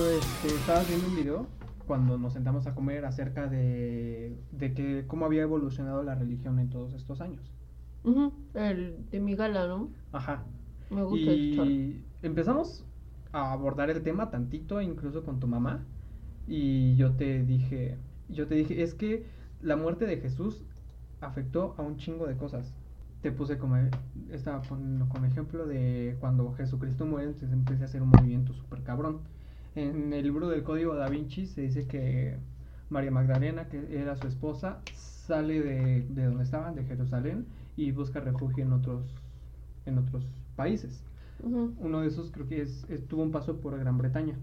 [0.00, 1.46] Este, estaba viendo un video
[1.86, 6.70] cuando nos sentamos a comer acerca de, de que cómo había evolucionado la religión en
[6.70, 7.52] todos estos años.
[8.54, 9.90] El de mi gala, ¿no?
[10.12, 10.44] Ajá.
[10.90, 11.66] Me gusta escuchar.
[11.66, 12.84] Y empezamos
[13.32, 15.84] a abordar el tema tantito, incluso con tu mamá.
[16.46, 17.96] Y yo te dije,
[18.28, 19.26] yo te dije, es que
[19.60, 20.64] la muerte de Jesús
[21.20, 22.74] afectó a un chingo de cosas.
[23.20, 23.76] Te puse como,
[24.30, 28.82] estaba poniendo como ejemplo de cuando Jesucristo muere, entonces empecé a hacer un movimiento súper
[28.82, 29.20] cabrón.
[29.74, 32.36] En el libro del Código Da Vinci se dice que
[32.90, 37.46] María Magdalena, que era su esposa, sale de, de donde estaban, de Jerusalén,
[37.76, 39.14] y busca refugio en otros,
[39.86, 40.24] en otros
[40.56, 41.04] países.
[41.42, 44.36] Uno de esos creo que es, es- tuvo un paso por Gran Bretaña.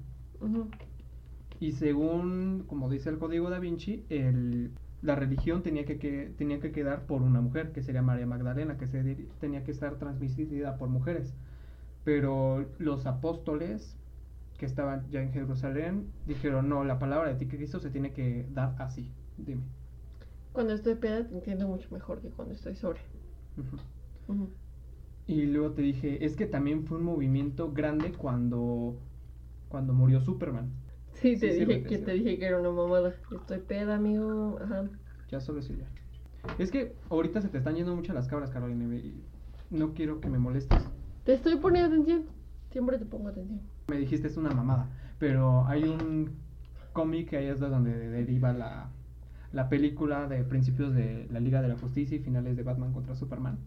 [1.59, 4.71] Y según, como dice el código da Vinci, el,
[5.01, 8.77] la religión tenía que, que- tenía que quedar por una mujer, que sería María Magdalena,
[8.77, 11.34] que se, tenía que estar transmitida por mujeres.
[12.05, 13.97] Pero los apóstoles
[14.60, 18.76] que estaban ya en Jerusalén dijeron, no, la palabra de Cristo se tiene que dar
[18.78, 19.10] así.
[19.38, 19.64] Dime.
[20.53, 22.74] Cuando estoy peda te entiendo mucho mejor que cuando estoy.
[24.28, 24.49] Ujú.
[25.28, 28.95] Y luego te dije, es que también fue un movimiento grande cuando,
[29.70, 30.70] cuando murió Superman.
[31.14, 33.14] Sí, te Sí, dije que te dije que era una mamada.
[33.32, 34.57] Estoy peda, amigo.
[34.62, 34.89] Ajá.
[35.30, 35.86] Ya solo eso ya.
[36.57, 39.24] Es que ahorita se te están yendo mucho las cabras, Carolina, y
[39.70, 40.84] no quiero que me molestes.
[41.24, 42.26] Te estoy poniendo atención.
[42.72, 43.62] Siempre te pongo atención.
[43.90, 44.88] Me dijiste es una mamada,
[45.18, 46.32] pero hay un
[46.94, 48.90] cómic que ahí es de donde deriva la,
[49.52, 53.16] la película de principios de la Liga de la Justicia y finales de Batman contra
[53.16, 53.58] Superman.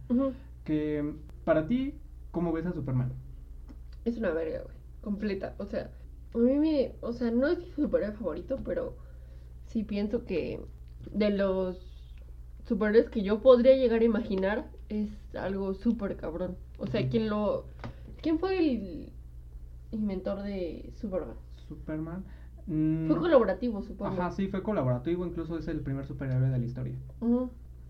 [0.64, 1.12] Que
[1.44, 1.94] para ti,
[2.30, 3.12] ¿cómo ves a Superman?
[4.04, 4.76] Es una verga, güey.
[5.00, 5.54] Completa.
[5.58, 5.90] O sea,
[6.34, 6.92] a mí me.
[7.00, 8.96] O sea, no es mi superhéroe favorito, pero
[9.66, 10.60] sí pienso que
[11.12, 11.78] de los
[12.66, 16.56] superhéroes que yo podría llegar a imaginar es algo súper cabrón.
[16.78, 17.10] O sea, Ujú.
[17.10, 17.64] ¿quién lo.
[18.22, 19.12] ¿Quién fue el
[19.92, 21.36] inventor de Superman?
[21.68, 22.24] Superman.
[22.66, 24.12] mm, Fue colaborativo, supongo.
[24.12, 26.94] Ajá, sí, fue colaborativo, incluso es el primer superhéroe de la historia.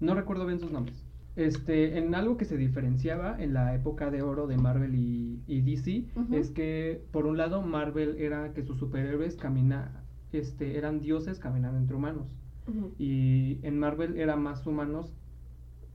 [0.01, 1.05] No recuerdo bien sus nombres.
[1.35, 5.63] Este, en algo que se diferenciaba en la época de oro de Marvel y, y
[5.63, 11.39] DC, es que por un lado Marvel era que sus superhéroes camina, este, eran dioses
[11.39, 12.37] caminando entre humanos.
[12.99, 15.13] Y en Marvel eran más humanos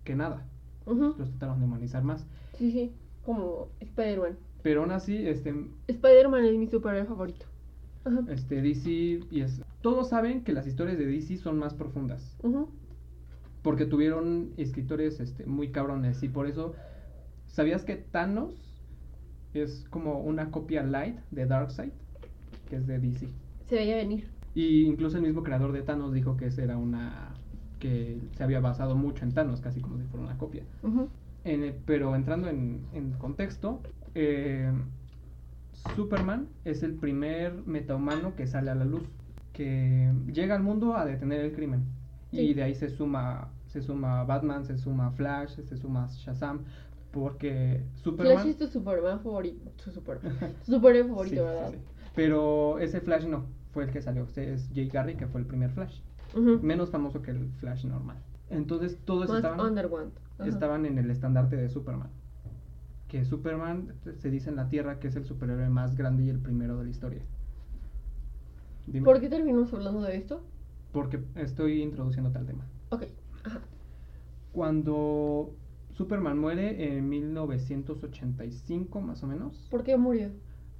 [0.03, 0.45] que nada.
[0.85, 2.25] Los trataron de humanizar más.
[2.57, 2.91] Sí, sí.
[3.25, 4.37] Como Spider-Man.
[4.67, 5.55] Pero aún así, este,
[5.87, 7.45] Spider-Man es mi superhéroe favorito.
[8.03, 8.19] Ajá.
[8.29, 8.89] este DC
[9.31, 12.35] y es, todos saben que las historias de DC son más profundas.
[13.61, 16.21] Porque tuvieron escritores este, muy cabrones.
[16.21, 16.73] Y por eso,
[17.45, 18.55] ¿sabías que Thanos
[19.53, 21.91] es como una copia light de Darkseid?
[22.69, 23.29] Que es de DC.
[23.69, 24.27] Se veía venir.
[24.53, 27.33] Y incluso el mismo creador de Thanos dijo que esa era una.
[27.79, 30.63] que se había basado mucho en Thanos, casi como si fuera una copia.
[31.45, 33.79] En el- pero entrando en, en contexto,
[34.19, 34.71] eh,
[35.95, 39.03] Superman es el primer metahumano que sale a la luz,
[39.53, 41.85] que llega al mundo a detener el crimen.
[42.31, 42.39] Sí.
[42.39, 46.61] Y de ahí se suma, se suma Batman, se suma Flash, se suma Shazam,
[47.11, 48.37] porque Superman...
[48.37, 49.71] Flash es tu Superman favorito.
[49.77, 50.33] Su Superman.
[50.65, 51.71] Tu superhéroe favorito, Sí, ¿verdad?
[51.71, 51.77] sí.
[52.15, 55.69] Pero ese Flash no, fue el que salió, es Jay Garrick, que fue el primer
[55.69, 56.01] Flash,
[56.63, 58.17] menos famoso que el Flash normal.
[58.49, 59.77] Entonces todos Más estaban
[60.45, 62.09] estaban en el estandarte de Superman.
[63.07, 66.39] Que Superman se dice en la Tierra que es el superhéroe más grande y el
[66.39, 67.21] primero de la historia.
[68.85, 69.05] Dime.
[69.05, 70.41] ¿Por qué terminamos hablando de esto?
[70.91, 72.65] Porque estoy introduciendo tal tema.
[72.89, 73.03] Ok.
[73.43, 73.61] Ajá.
[74.53, 75.53] Cuando
[75.91, 80.29] Superman muere en 1985 más o menos, ¿Por qué murió?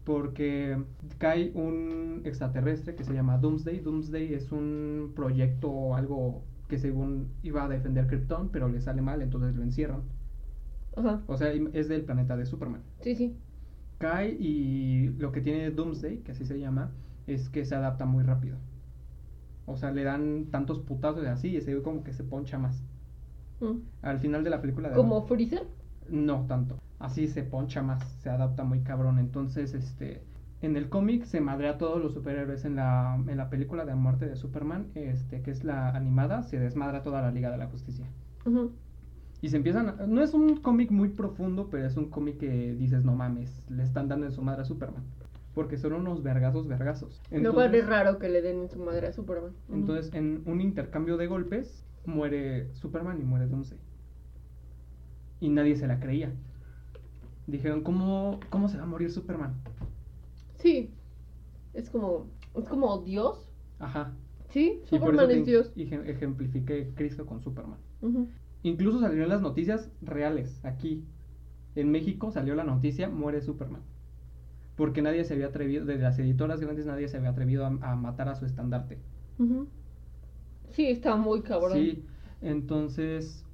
[0.05, 0.81] porque
[1.17, 3.81] cae un extraterrestre que se llama Doomsday.
[3.81, 9.01] Doomsday es un proyecto o algo que según iba a defender Krypton, pero le sale
[9.01, 10.03] mal, entonces lo encierran.
[10.97, 11.23] Ajá.
[11.27, 12.83] O sea, es del planeta de Superman.
[13.01, 13.37] Sí, sí.
[13.99, 16.91] cae y lo que tiene Doomsday, que así se llama,
[17.27, 18.57] es que se adapta muy rápido.
[19.65, 22.57] O sea, le dan tantos putazos de así y se ve como que se poncha
[22.57, 22.83] más.
[23.59, 23.79] Mm.
[24.01, 25.67] Al final de la película de ¿Como Freezer?
[26.09, 26.79] no tanto.
[26.99, 29.19] Así se poncha más, se adapta muy cabrón.
[29.19, 30.25] Entonces, este
[30.61, 33.93] en el cómic se madrea a todos los superhéroes en la, en la película de
[33.95, 37.67] muerte de Superman, este que es la animada, se desmadra toda la Liga de la
[37.67, 38.07] Justicia.
[38.45, 38.71] Ujú.
[39.47, 39.87] Y se empiezan.
[39.87, 43.63] a- no es un cómic muy profundo, pero es un cómic que dices, no mames,
[43.69, 45.05] le están dando en su madre a Superman.
[45.55, 47.21] Porque son unos vergazos, vergazos.
[47.31, 49.53] Lo cual es raro que le den en su madre a Superman.
[49.71, 53.79] Entonces, en un intercambio de golpes, muere Superman y muere Doomsday.
[55.39, 56.33] Y nadie se la creía.
[57.47, 59.53] Dijeron, ¿cómo, cómo se va a morir Superman?
[60.57, 60.91] Sí.
[61.73, 62.27] Es como.
[62.53, 63.47] Es como Dios.
[63.79, 64.11] Ajá.
[64.49, 65.73] Sí, Y Superman es Dios.
[65.77, 67.79] ejem- ejemplifiqué Cristo con Superman.
[68.63, 71.03] Incluso salieron en las noticias reales aquí.
[71.75, 73.81] En México salió la noticia, muere Superman.
[74.75, 77.95] Porque nadie se había atrevido, de las editoras grandes nadie se había atrevido a, a
[77.95, 78.97] matar a su estandarte.
[80.69, 81.73] Sí, está muy cabrón.
[81.73, 82.03] Sí,
[82.41, 83.45] entonces,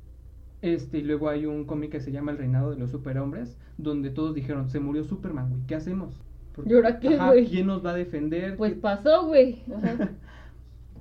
[0.62, 4.10] este, y luego hay un cómic que se llama El Reinado de los Superhombres, donde
[4.10, 6.20] todos dijeron, se murió Superman, güey, ¿qué hacemos?
[6.56, 7.34] Porque- ¿Y ahora qué, Ajá?
[7.50, 8.58] ¿Quién nos va a defender?
[8.58, 9.64] Pues ¿Qué- pasó, güey.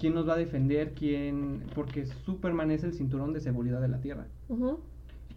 [0.03, 0.95] ¿Quién nos va a defender?
[0.95, 1.63] ¿Quién?
[1.77, 4.27] Porque Superman es el cinturón de seguridad de la Tierra.
[4.49, 4.81] Ujú.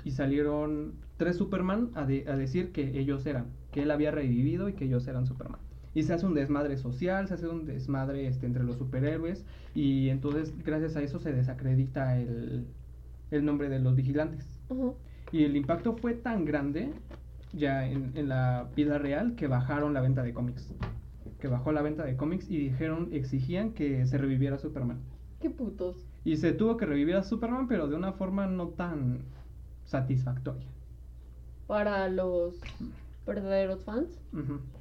[0.04, 4.68] y salieron tres Superman a, de- a decir que ellos eran, que él había revivido
[4.70, 5.60] y que ellos eran Superman.
[5.94, 9.46] Y se hace un desmadre social, se hace un desmadre este, entre los superhéroes
[9.76, 12.66] y entonces gracias a eso se desacredita el,
[13.32, 14.48] el nombre de los vigilantes.
[14.70, 14.96] Ujú.
[15.32, 16.92] Y el impacto fue tan grande
[17.54, 20.74] ya en, en la vida real que bajaron la venta de cómics.
[21.46, 24.98] Que bajó la venta de cómics y dijeron, exigían que se reviviera Superman.
[25.40, 25.96] Qué putos.
[26.24, 29.20] Y se tuvo que revivir a Superman, pero de una forma no tan
[29.84, 30.66] satisfactoria.
[31.68, 32.60] Para los
[33.28, 34.20] verdaderos fans.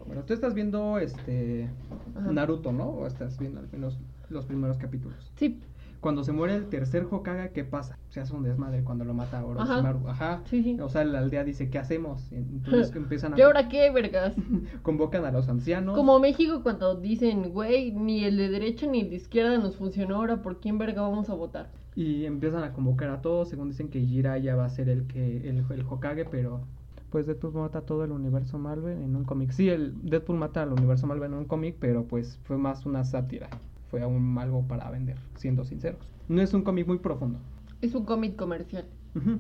[0.07, 1.69] Bueno, tú estás viendo este
[2.15, 2.33] Ajá.
[2.33, 2.89] Naruto, ¿no?
[2.89, 3.99] O estás viendo al menos
[4.31, 5.31] los primeros capítulos.
[5.37, 5.61] Sí,
[6.05, 7.99] Cuando se muere el tercer Hokage, ¿qué pasa?
[8.11, 10.07] Se hace un desmadre cuando lo mata Orochimaru.
[10.07, 10.43] Ajá.
[10.45, 10.79] Sí, sí.
[10.79, 12.31] O sea, la aldea dice, ¿qué hacemos?
[12.31, 13.39] Entonces empiezan a...
[13.39, 14.35] ¿y ahora qué, vergas?
[14.83, 15.97] Convocan a los ancianos.
[15.97, 20.17] Como México cuando dicen, güey, ni el de derecha ni el de izquierda nos funcionó,
[20.17, 21.71] ahora por quién verga vamos a votar.
[21.97, 25.49] Y empiezan a convocar a todos, según dicen que Jiraiya va a ser el que
[25.49, 26.61] el, el Hokage, pero
[27.09, 29.53] pues Deadpool mata a todo el universo Marvel en un cómic.
[29.53, 33.05] Sí, el Deadpool mata al universo Marvel en un cómic, pero pues fue más una
[33.05, 33.49] sátira.
[33.95, 36.11] Fue aún algo para vender, siendo sinceros.
[36.27, 37.39] No es un cómic muy profundo.
[37.81, 38.87] Es un cómic comercial.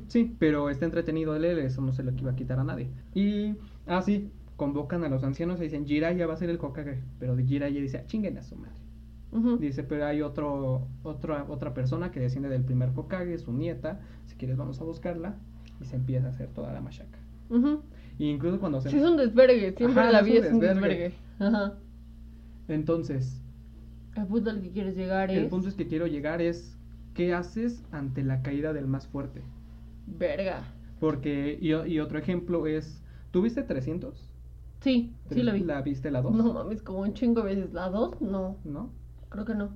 [0.06, 2.88] Sí, pero está entretenido de leer, eso no se lo iba a quitar a nadie.
[3.16, 3.56] Y,
[3.88, 7.02] ah, sí, convocan a los ancianos y dicen, Jiraiya va a ser el Hokage.
[7.18, 8.76] Pero Jiraiya dice, "Ah, chinguen a su madre.
[9.58, 14.02] Dice, pero hay otro, otra, otra persona que desciende del primer Hokage, su nieta.
[14.26, 15.34] Si quieres, vamos a buscarla.
[15.80, 17.18] Y se empieza a hacer toda la machaca.
[18.20, 18.90] Y incluso cuando se.
[18.90, 21.10] Sí, es un desvergue, siempre Ajá, la vida es un desvergue.
[21.10, 21.14] desvergue.
[21.40, 21.74] Ajá.
[22.68, 23.40] Entonces,
[24.16, 25.50] El punto al que quieres llegar el es.
[25.50, 26.78] punto es que quiero llegar es:
[27.14, 29.42] ¿qué haces ante la caída del más fuerte?
[30.06, 30.62] Verga.
[31.00, 34.30] Porque, y, y otro ejemplo es: ¿tuviste 300?
[34.80, 35.60] Sí, sí la vi.
[35.60, 36.34] ¿La viste la 2?
[36.36, 37.72] No mames, como un chingo de veces.
[37.72, 38.20] ¿La 2?
[38.20, 38.90] No, ¿No?
[39.30, 39.70] creo que no.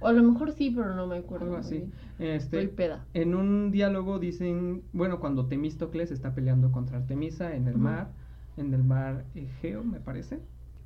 [0.00, 1.46] O a lo mejor sí, pero no me acuerdo.
[1.46, 1.90] Algo así.
[2.20, 3.04] Este, Estoy peda.
[3.14, 8.12] En un diálogo dicen, bueno, cuando Temístocles está peleando contra Artemisa en el mar,
[8.56, 10.38] en el mar Egeo, me parece.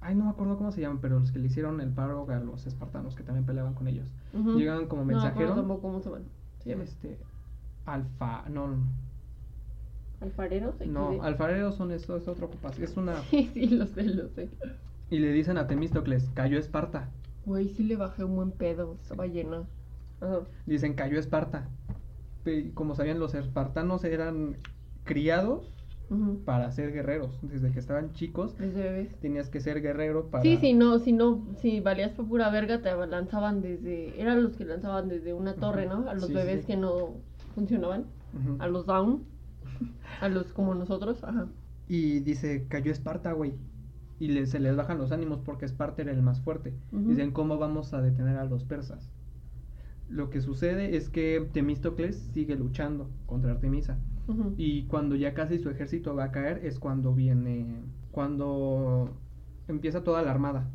[0.03, 2.41] Ay, no me acuerdo cómo se llaman, pero los que le hicieron el paro a
[2.41, 4.13] los espartanos que también peleaban con ellos.
[4.33, 5.55] Llegan como No me acuerdo mensajero.
[5.55, 6.11] tampoco cómo se
[6.71, 7.19] llama este,
[7.87, 8.77] alfa, no, no,
[10.21, 10.75] alfareros.
[10.87, 13.15] no, alfareros son eso, es otra ocupación, es una.
[13.31, 14.49] Sí, sí, lo sé, lo sé.
[15.11, 17.09] Y le dicen a Temístocles, cayó Esparta.
[17.45, 18.97] Güey, sí le bajé un buen pedo.
[19.03, 19.65] Estaba llena.
[20.21, 20.41] Ajá.
[20.67, 21.69] Dicen, cayó Esparta.
[22.75, 24.57] Como sabían, los espartanos eran
[25.05, 25.69] criados
[26.45, 27.39] Para ser guerreros.
[27.43, 29.15] Desde que estaban chicos, Desde bebés.
[29.21, 30.43] tenías que ser guerrero para...
[30.43, 34.57] Sí, sí, no, si no, si valías por pura verga, te lanzaban desde, eran los
[34.57, 36.09] que lanzaban desde una torre, ¿no?
[36.11, 36.67] A los Sí, bebés sí.
[36.67, 37.15] que no
[37.55, 38.05] funcionaban,
[38.59, 39.23] a los down,
[40.21, 41.47] a los como nosotros, ajá.
[41.89, 43.55] Y dice, cayó Esparta, güey.
[44.21, 46.75] Y le- se les bajan los ánimos porque Esparta era el más fuerte.
[46.93, 49.09] Dicen, ¿cómo vamos a detener a los persas?
[50.09, 53.99] Lo que sucede es que Temístocles sigue luchando contra Artemisa.
[54.57, 59.11] Y cuando ya casi su ejército va a caer es cuando viene, cuando
[59.69, 60.69] empieza toda la armada.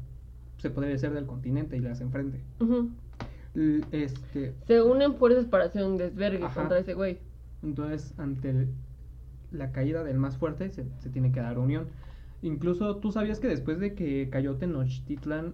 [0.58, 2.42] Se podría decir del continente y las enfrente.
[3.92, 6.60] Este, Se unen fuerzas para hacer un desvergue Ajá.
[6.62, 7.18] contra ese güey.
[7.64, 8.70] Entonces, ante el-
[9.52, 11.88] la caída del más fuerte, se, se tiene que dar unión.
[12.42, 15.54] Incluso, ¿tú sabías que después de que cayó Tenochtitlan,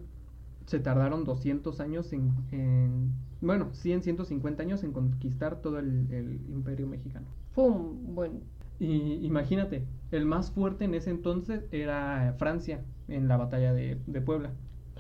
[0.66, 3.12] se tardaron 200 años en, en-
[3.44, 7.28] bueno, 100, 150 años en conquistar todo el, el imperio mexicano?
[7.52, 8.42] Fue un buen.
[8.80, 14.22] Y imagínate, el más fuerte en ese entonces era Francia, en la batalla de, de
[14.22, 14.52] Puebla.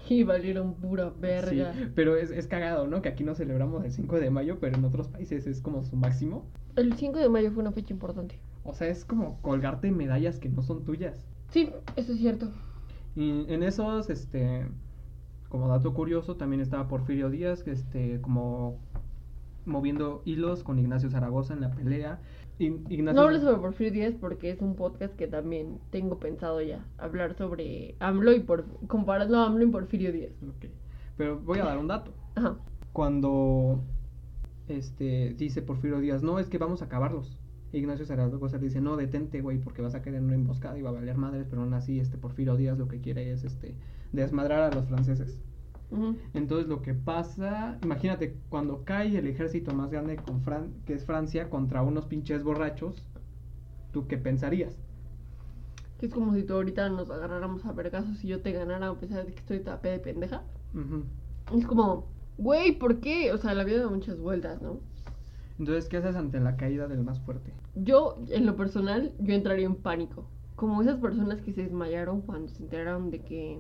[0.10, 1.74] Y valieron pura verga.
[1.74, 3.02] Sí, pero es, es cagado, ¿no?
[3.02, 5.96] Que aquí no celebramos el 5 de mayo, pero en otros países es como su
[5.96, 6.46] máximo.
[6.76, 8.39] El 5 de mayo fue una fecha importante.
[8.64, 11.26] O sea, es como colgarte medallas que no son tuyas.
[11.50, 12.52] Sí, eso es cierto.
[13.16, 14.66] Y en esos, este,
[15.54, 18.80] como dato curioso, también estaba Porfirio Díaz, que este, como
[19.68, 22.20] moviendo hilos con Ignacio Zaragoza en la pelea.
[22.58, 26.84] Ignacio No hables sobre Porfirio Díaz porque es un podcast que también tengo pensado ya.
[26.97, 30.32] Hablar sobre AMLO y por comparando a AMLO y Porfirio Díaz.
[30.41, 30.72] Ok.
[31.18, 32.16] Pero voy a dar un dato.
[32.36, 32.58] Ajá.
[32.91, 33.80] Cuando
[34.68, 37.38] este, dice Porfirio Díaz, no, es que vamos a acabarlos.
[37.74, 40.89] Ignacio Zaragoza dice, no, detente, güey, porque vas a caer en una emboscada y va
[40.89, 43.76] a valer madres, pero aún así, este Porfirio Díaz lo que quiere es este,
[44.14, 45.39] desmadrar a los franceses.
[46.34, 51.05] Entonces lo que pasa, imagínate, cuando cae el ejército más grande con Fran- que es
[51.05, 53.05] Francia contra unos pinches borrachos,
[53.91, 54.76] ¿tú qué pensarías?
[55.99, 58.95] Que es como si tú ahorita nos agarráramos a vergazos y yo te ganara a
[58.95, 60.41] pesar de que estoy tapé de pendeja.
[61.55, 62.07] Es como,
[62.39, 63.32] güey, ¿por qué?
[63.32, 64.80] O sea, la vida da muchas vueltas, ¿no?
[65.59, 67.53] Entonces, ¿qué haces ante la caída del más fuerte?
[67.76, 70.26] Yo, en lo personal, yo entraría en pánico.
[70.55, 73.59] Como esas personas que se desmayaron cuando se enteraron de que...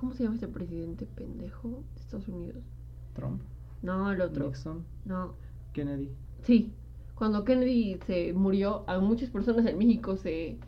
[0.00, 2.64] ¿Cómo se llama ese presidente pendejo de Estados Unidos?
[3.12, 3.42] Trump,
[3.82, 4.46] No, el otro.
[4.46, 5.34] Nixon, No.
[5.74, 6.08] Kennedy.
[6.42, 6.72] Sí.
[7.14, 10.58] Cuando Kennedy se murió, a muchas personas en México se,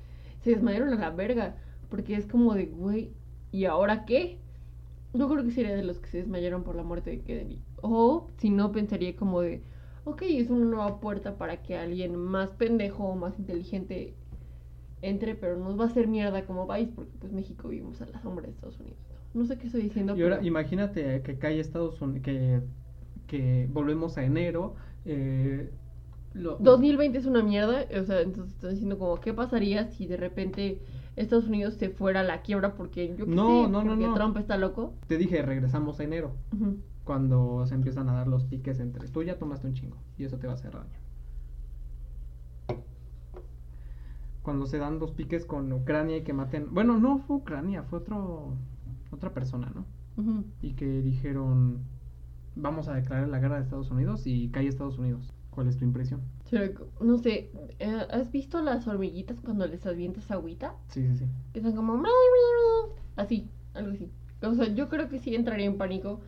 [0.43, 1.57] se desmayaron a la verga.
[1.89, 3.11] Porque es como de, güey,
[3.53, 4.39] ¿y ahora qué?
[5.15, 7.63] Yo creo que sería de los que se desmayaron por la muerte de Kennedy.
[7.81, 9.63] O, si no, pensaría como de,
[10.05, 14.15] ok, es una nueva puerta para que alguien más pendejo o más inteligente
[15.03, 18.21] entre, pero nos va a hacer mierda como país, porque pues México vivimos a la
[18.21, 18.99] sombra de Estados Unidos.
[19.35, 22.61] No, sé qué estoy diciendo, Y ahora pero- imagínate que cae Estados Unidos, que,
[23.27, 24.75] que volvemos a enero.
[25.07, 25.71] Eh,
[26.35, 30.17] lo- 2020 es una mierda, o sea, entonces estoy diciendo como, ¿qué pasaría si de
[30.17, 30.81] repente
[31.17, 34.07] Estados Unidos se fuera a la quiebra porque yo qué No, sé, no, no, porque
[34.07, 34.15] no.
[34.15, 34.95] Trump está loco?
[35.09, 36.33] Te dije, regresamos a enero,
[37.05, 40.39] cuando se empiezan a dar los piques entre tú ya tomaste un chingo y eso
[40.39, 41.01] te va a hacer daño.
[44.43, 48.01] Cuando se dan los piques con Ucrania y que maten, bueno, no fue Ucrania, fue
[48.01, 48.55] otro
[49.13, 49.85] otra persona, ¿no?
[50.61, 51.81] Y que dijeron,
[52.55, 55.33] vamos a declarar la guerra de Estados Unidos y cae Estados Unidos.
[55.51, 56.23] ¿Cuál es tu impresión?
[57.01, 60.75] No sé, eh, ¿has visto las hormiguitas cuando les avientas agüita?
[60.89, 61.25] Sí, sí, sí.
[61.53, 62.03] Que son como...
[63.17, 64.11] Así, algo así.
[64.43, 66.21] O sea, yo creo que sí entraría en pánico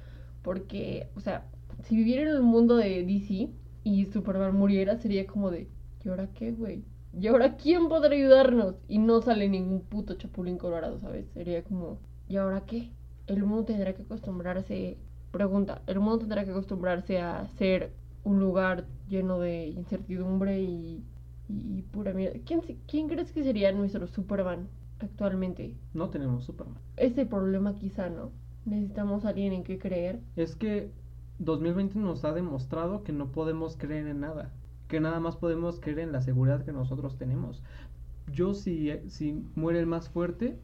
[0.43, 1.47] porque, o sea,
[1.82, 3.51] si viviera en el mundo de DC
[3.82, 5.68] y Superman muriera, sería como de,
[6.05, 6.85] ¿y ahora qué, güey?
[7.18, 8.76] ¿Y ahora quién podrá ayudarnos?
[8.89, 11.26] Y no sale ningún puto chapulín colorado, ¿sabes?
[11.32, 11.99] Sería como,
[12.29, 12.91] ¿y ahora qué?
[13.27, 14.99] El mundo tendrá que acostumbrarse,
[15.31, 17.93] pregunta, el mundo tendrá que acostumbrarse a ser
[18.25, 21.03] un lugar lleno de incertidumbre y,
[21.49, 22.39] y, pura mierda.
[22.45, 24.68] ¿Quién, ¿Quién crees que sería nuestro Superman
[25.01, 25.75] actualmente?
[25.93, 26.79] No tenemos Superman.
[26.97, 28.31] Ese problema quizá, ¿no?
[28.64, 30.20] Necesitamos a alguien en que creer.
[30.37, 30.91] Es que
[31.39, 34.53] 2020 nos ha demostrado que no podemos creer en nada,
[34.89, 37.62] que nada más podemos creer en la seguridad que nosotros tenemos.
[38.33, 40.59] Yo si, si muere el más fuerte,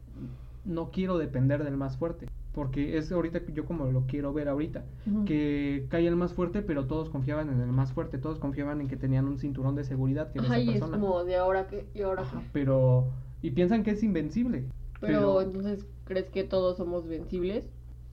[0.65, 4.47] no quiero depender del más fuerte, porque es ahorita que yo como lo quiero ver
[4.49, 4.83] ahorita,
[5.25, 8.87] que cae el más fuerte, pero todos confiaban en el más fuerte, todos confiaban en
[8.87, 11.87] que tenían un cinturón de seguridad que Ajá, esa y es como de ahora que,
[11.93, 13.07] y ahora Ajá, pero
[13.41, 14.65] y piensan que es invencible.
[14.99, 17.65] Pero, entonces, ¿crees que todos somos vencibles?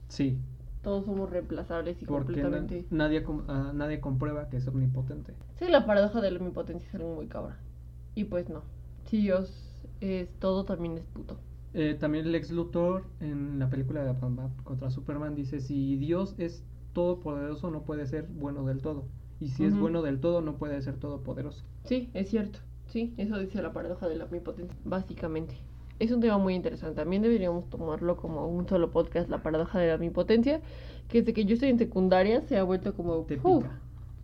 [0.07, 0.37] sí,
[0.81, 2.85] Todos somos reemplazables y porque na- completamente.
[2.89, 5.33] nadie com- ah, nadie comprueba que es omnipotente.
[5.59, 7.57] Sí, la paradoja de la omnipotencia es algo muy cabrón.
[8.15, 8.63] Y pues no.
[9.05, 11.37] Si Dios es todo, también es puto.
[11.73, 16.63] Eh, también Lex Luthor en la película de Batman contra Superman dice si Dios es
[16.93, 19.05] todopoderoso no puede ser bueno del todo
[19.39, 21.63] y si es bueno del todo no puede ser todopoderoso.
[21.85, 22.59] Sí, es cierto.
[22.87, 25.55] Sí, eso dice la paradoja de la omnipotencia, básicamente.
[25.99, 26.95] Es un tema muy interesante.
[26.95, 30.61] También deberíamos tomarlo como un solo podcast, la paradoja de la omnipotencia,
[31.07, 33.23] que desde que yo estoy en secundaria se ha vuelto como...
[33.23, 33.79] Te pica.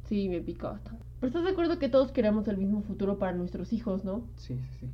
[0.08, 1.06] Sí, me pica bastante.
[1.20, 4.24] Pero estás de acuerdo que todos queremos el mismo futuro para nuestros hijos, ¿no?
[4.36, 4.88] Sí, sí, sí.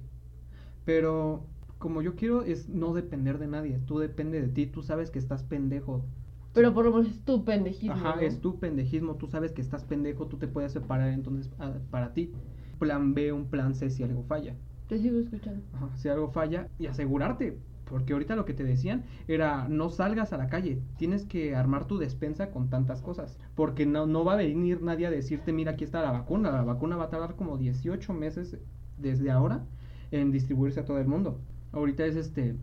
[0.85, 1.43] Pero
[1.81, 5.19] como yo quiero es no depender de nadie, tú depende de ti, tú sabes que
[5.19, 6.05] estás pendejo.
[6.53, 7.95] Pero por lo menos es tu pendejismo.
[7.95, 8.21] Ajá, ¿no?
[8.21, 12.13] es tu pendejismo, tú sabes que estás pendejo, tú te puedes separar entonces ah, para
[12.13, 12.31] ti.
[12.79, 14.55] Plan B, un plan C si algo falla.
[14.87, 15.63] Te sigo escuchando.
[15.73, 17.57] Ajá, si algo falla y asegurarte.
[17.85, 21.87] Porque ahorita lo que te decían era no salgas a la calle, tienes que armar
[21.87, 23.37] tu despensa con tantas cosas.
[23.55, 26.51] Porque no, no va a venir nadie a decirte, mira, aquí está la vacuna.
[26.51, 28.57] La vacuna va a tardar como 18 meses
[28.97, 29.65] desde ahora
[30.11, 31.39] en distribuirse a todo el mundo.
[31.71, 32.55] Ahorita es este,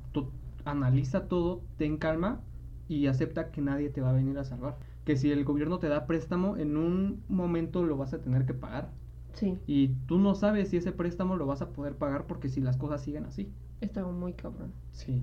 [0.65, 2.41] analiza todo, ten calma
[2.89, 4.77] y acepta que nadie te va a venir a salvar.
[5.05, 8.55] Que si el gobierno te da préstamo, en un momento lo vas a tener que
[8.55, 8.91] pagar.
[9.35, 12.61] Sí, Y tú no sabes si ese préstamo lo vas a poder pagar porque si
[12.61, 13.53] las cosas siguen así.
[13.81, 14.73] está muy cabrón.
[14.93, 15.23] Sí.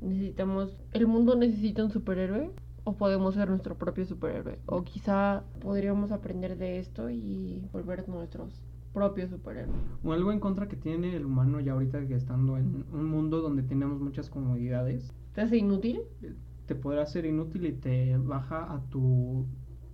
[0.00, 0.76] Necesitamos.
[0.92, 2.50] ¿El mundo necesita un superhéroe?
[2.84, 4.58] ¿O podemos ser nuestro propio superhéroe?
[4.66, 8.62] O quizá podríamos aprender de esto y volver nuestros
[8.94, 9.76] propios superhéroes.
[10.02, 13.42] O algo en contra que tiene el humano ya ahorita que estando en un mundo
[13.42, 16.00] donde tenemos muchas comodidades, ¿Te hace inútil?
[16.66, 19.44] te podrá ser inútil y te baja a tu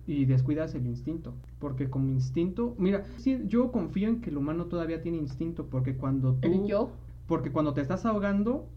[0.07, 4.65] y descuidas el instinto, porque como instinto, mira, sí, yo confío en que el humano
[4.65, 6.91] todavía tiene instinto, porque cuando tú ¿El yo?
[7.27, 8.67] porque cuando te estás ahogando,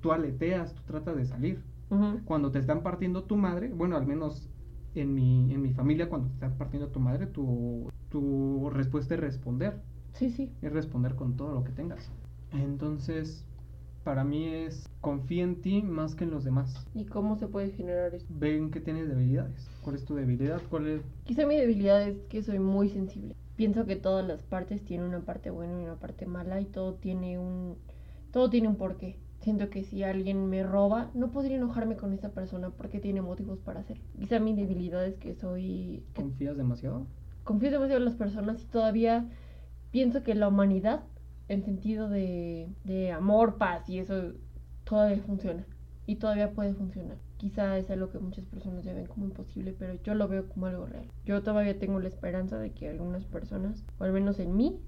[0.00, 1.62] tú aleteas, tú tratas de salir.
[2.24, 4.48] Cuando te están partiendo tu madre, bueno, al menos
[4.94, 9.20] en mi, en mi familia, cuando te están partiendo tu madre, tu, tu respuesta es
[9.20, 9.80] responder.
[10.12, 10.50] Sí, sí.
[10.60, 12.10] Es responder con todo lo que tengas.
[12.52, 13.44] Entonces,
[14.04, 16.86] para mí es confía en ti más que en los demás.
[16.94, 18.32] ¿Y cómo se puede generar esto?
[18.38, 19.68] Ven que tienes debilidades.
[19.82, 20.60] ¿Cuál es tu debilidad?
[20.68, 21.02] ¿Cuál es?
[21.24, 23.36] Quizá mi debilidad es que soy muy sensible.
[23.56, 26.94] Pienso que todas las partes tienen una parte buena y una parte mala y todo
[26.94, 27.76] tiene un
[28.32, 29.16] todo tiene un porqué.
[29.40, 33.58] Siento que si alguien me roba, no podría enojarme con esa persona porque tiene motivos
[33.58, 34.04] para hacerlo.
[34.18, 37.06] Quizá mi debilidad es que soy ¿Confías demasiado?
[37.44, 39.28] Confío demasiado en las personas y todavía
[39.90, 41.02] pienso que la humanidad
[41.48, 44.32] en sentido de, de amor, paz y eso
[44.84, 45.64] todavía funciona
[46.06, 47.16] y todavía puede funcionar.
[47.36, 50.66] Quizá es algo que muchas personas ya ven como imposible, pero yo lo veo como
[50.66, 51.06] algo real.
[51.24, 54.80] Yo todavía tengo la esperanza de que algunas personas, o al menos en mí,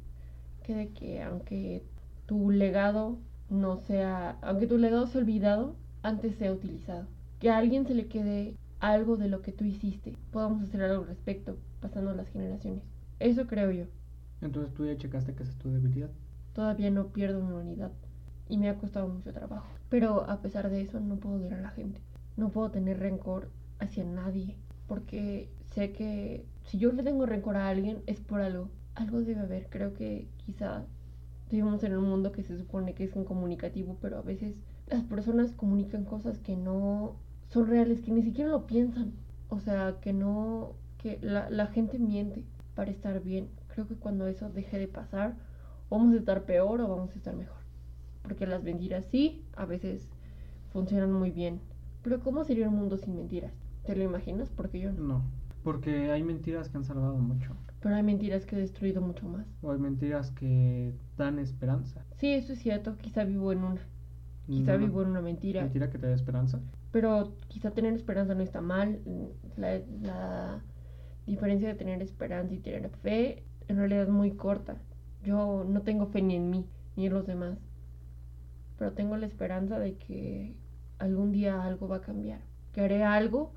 [0.63, 1.85] quede que aunque
[2.27, 7.07] tu legado no sea, aunque tu legado sea olvidado, antes sea utilizado.
[7.39, 10.17] Que a alguien se le quede algo de lo que tú hiciste.
[10.31, 12.83] Podamos hacer algo al respecto, pasando las generaciones.
[13.19, 13.85] Eso creo yo.
[14.41, 16.11] Entonces tú ya checaste que esa es tu debilidad.
[16.55, 17.93] Todavía no pierdo mi unidad
[18.49, 19.67] y me ha costado mucho trabajo.
[19.91, 22.01] Pero a pesar de eso no puedo odiar a la gente.
[22.37, 24.57] No puedo tener rencor hacia nadie
[24.87, 28.69] porque sé que si yo le tengo rencor a alguien es por algo.
[28.95, 29.69] Algo debe haber.
[29.69, 30.85] Creo que quizá
[31.51, 34.55] vivimos en un mundo que se supone que es incomunicativo, pero a veces
[34.89, 37.17] las personas comunican cosas que no
[37.51, 39.13] son reales, que ni siquiera lo piensan.
[39.49, 40.73] O sea, que no,
[41.03, 42.45] que la, la gente miente
[42.75, 43.49] para estar bien.
[43.75, 45.37] Creo que cuando eso deje de pasar,
[45.91, 47.59] vamos a estar peor o vamos a estar mejor.
[48.23, 50.09] Porque las mentiras sí, a veces
[50.73, 51.61] funcionan muy bien.
[52.03, 53.53] Pero ¿cómo sería un mundo sin mentiras?
[53.85, 54.49] ¿Te lo imaginas?
[54.51, 55.03] Porque yo no.
[55.03, 55.23] No,
[55.65, 57.57] porque hay mentiras que han salvado mucho.
[57.81, 59.47] Pero hay mentiras que he destruido mucho más.
[59.61, 62.05] O hay mentiras que dan esperanza.
[62.19, 62.97] Sí, eso es cierto.
[62.99, 63.81] Quizá vivo en una.
[64.47, 64.87] Quizá no.
[64.87, 65.63] vivo en una mentira.
[65.63, 66.61] Mentira que te da esperanza.
[66.93, 69.01] Pero quizá tener esperanza no está mal.
[69.57, 70.63] La, la
[71.27, 74.77] diferencia de tener esperanza y tener fe en realidad es muy corta.
[75.25, 76.67] Yo no tengo fe ni en mí
[76.97, 77.59] ni en los demás.
[78.79, 80.57] Pero tengo la esperanza de que
[80.99, 82.41] algún día algo va a cambiar.
[82.73, 83.53] Que haré algo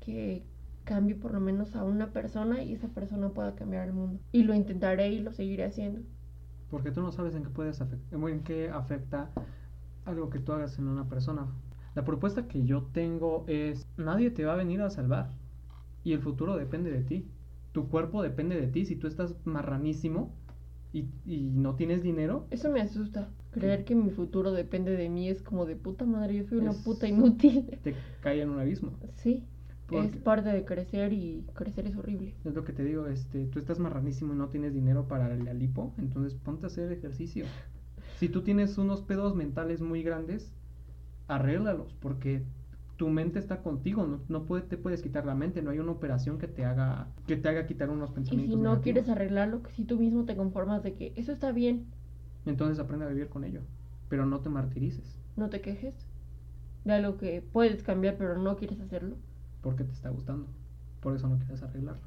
[0.00, 0.44] que
[0.84, 4.20] cambie por lo menos a una persona y esa persona pueda cambiar el mundo.
[4.32, 6.00] Y lo intentaré y lo seguiré haciendo.
[6.70, 9.30] Porque tú no sabes en qué puedes en qué afecta
[10.04, 11.46] algo que tú hagas en una persona.
[11.94, 15.30] La propuesta que yo tengo es, nadie te va a venir a salvar.
[16.06, 17.26] Y el futuro depende de ti.
[17.72, 18.84] Tu cuerpo depende de ti.
[18.86, 20.32] Si tú estás marranísimo
[20.92, 23.28] y, y no tienes dinero, Eso me asusta.
[23.50, 26.70] Creer que mi futuro depende de mí es como de puta madre, yo soy una
[26.70, 27.66] Es- puta inútil.
[27.82, 28.92] te cae en un abismo.
[29.16, 29.42] Sí,
[29.88, 32.34] Porque- es parte de crecer y crecer es horrible.
[32.44, 35.54] Es lo que te digo, este, tú estás marranísimo y no tienes dinero para la
[35.54, 37.44] lipo, entonces ponte a hacer ejercicio.
[38.20, 40.50] Si tú tienes unos pedos mentales muy grandes,
[41.28, 42.44] arréglalos, porque
[42.96, 45.92] tu mente está contigo, no, no puede, te puedes quitar la mente, no hay una
[45.92, 48.56] operación que te haga, que te haga quitar unos Y pensamientos.
[48.56, 48.82] si no negativos.
[48.82, 51.86] quieres arreglarlo, si tú mismo te conformas de que eso está bien,
[52.46, 53.60] entonces aprende a vivir con ello,
[54.08, 55.94] pero no te martirices, no te quejes
[56.84, 59.16] de algo que puedes cambiar pero no quieres hacerlo.
[59.60, 60.46] porque te está gustando,
[61.00, 62.05] por eso no quieres arreglarlo.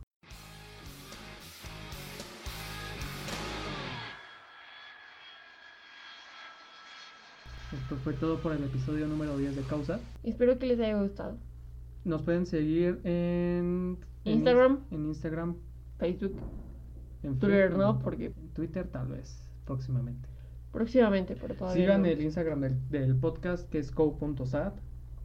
[7.73, 9.99] Esto fue todo por el episodio número 10 de Causa.
[10.23, 11.37] Espero que les haya gustado.
[12.03, 14.77] Nos pueden seguir en en Instagram.
[14.79, 15.55] ins- En Instagram,
[15.97, 16.33] Facebook,
[17.23, 17.99] en Twitter, Facebook, ¿no?
[17.99, 20.27] Porque Twitter tal vez, próximamente.
[20.71, 22.07] próximamente, pero todavía Sigan no.
[22.07, 24.75] el Instagram del, del podcast que es co.sat.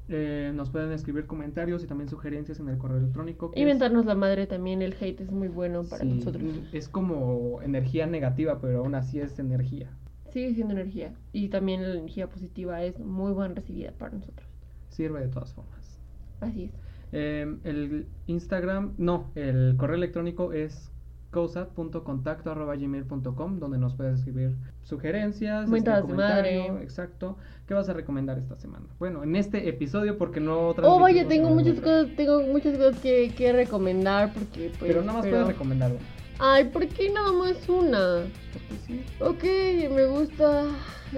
[0.09, 3.51] Eh, nos pueden escribir comentarios y también sugerencias en el correo electrónico.
[3.51, 6.43] que es- Inventarnos la madre también, el hate es muy bueno para Sí, nosotros.
[6.73, 9.91] Es como energía negativa, pero aún así es energía.
[10.35, 11.15] Sigue siendo energía.
[11.33, 14.47] Y también la energía positiva es muy buena recibida para nosotros.
[14.91, 15.99] Sirve de todas formas.
[16.41, 16.73] Así es.
[17.13, 20.91] Eh, el Instagram, no, el correo electrónico es
[21.31, 26.67] cosat.contacto.gmail.com donde nos puedes escribir sugerencias, Mentadas de madre.
[26.83, 27.37] exacto.
[27.67, 28.87] ¿Qué vas a recomendar esta semana?
[28.99, 33.01] Bueno, en este episodio porque no Oh, vaya, tengo en muchas cosas, tengo muchas cosas
[33.01, 36.01] que, que recomendar porque pues, Pero nada más pero- puedes recomendar una.
[36.47, 38.27] Ay, ¿por qué nada más una?
[38.53, 39.03] Porque sí.
[39.19, 39.43] Ok,
[39.91, 40.67] me gusta.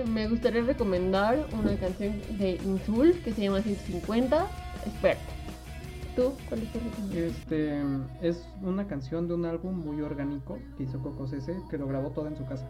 [0.06, 4.46] Me gustaría recomendar una canción de Insul que se llama 150.
[4.86, 5.18] Espera.
[6.14, 6.32] ¿Tú?
[6.48, 7.24] ¿Cuál es tu recomendación?
[7.24, 7.82] Este
[8.22, 12.10] es una canción de un álbum muy orgánico que hizo Coco Cese, que lo grabó
[12.10, 12.68] todo en su casa.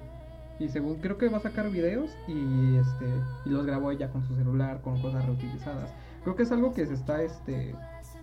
[0.58, 3.04] Y según creo que va a sacar videos y este
[3.44, 5.90] y los grabó ella con su celular, con cosas reutilizadas.
[6.22, 7.74] Creo que es algo que se está este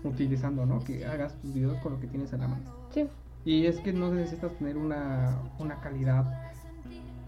[0.04, 0.84] utilizando, ¿no?
[0.84, 2.64] Que hagas tus videos con lo que tienes a la mano.
[2.92, 3.08] Sí.
[3.46, 6.26] Y es que no necesitas tener una, una calidad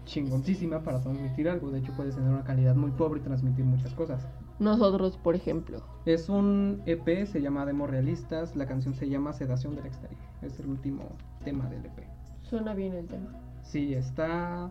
[0.04, 1.70] chingoncísima para transmitir algo.
[1.70, 4.26] De hecho, puedes tener una calidad muy pobre y transmitir muchas cosas.
[4.58, 5.82] Nosotros, por ejemplo.
[6.06, 8.56] Es un EP, se llama Demos Realistas.
[8.56, 10.18] La canción se llama Sedación del Exterior.
[10.42, 11.04] Es el último
[11.44, 12.04] tema del EP.
[12.42, 13.28] Suena bien el tema.
[13.62, 14.70] Sí, está.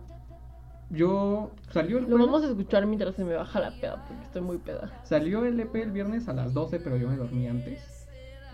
[0.90, 1.50] Yo.
[1.70, 4.42] Salió el, Lo jueves- vamos a escuchar mientras se me baja la peda porque estoy
[4.42, 4.90] muy peda.
[5.04, 7.95] Salió el EP el viernes a las 12, pero yo me dormí antes.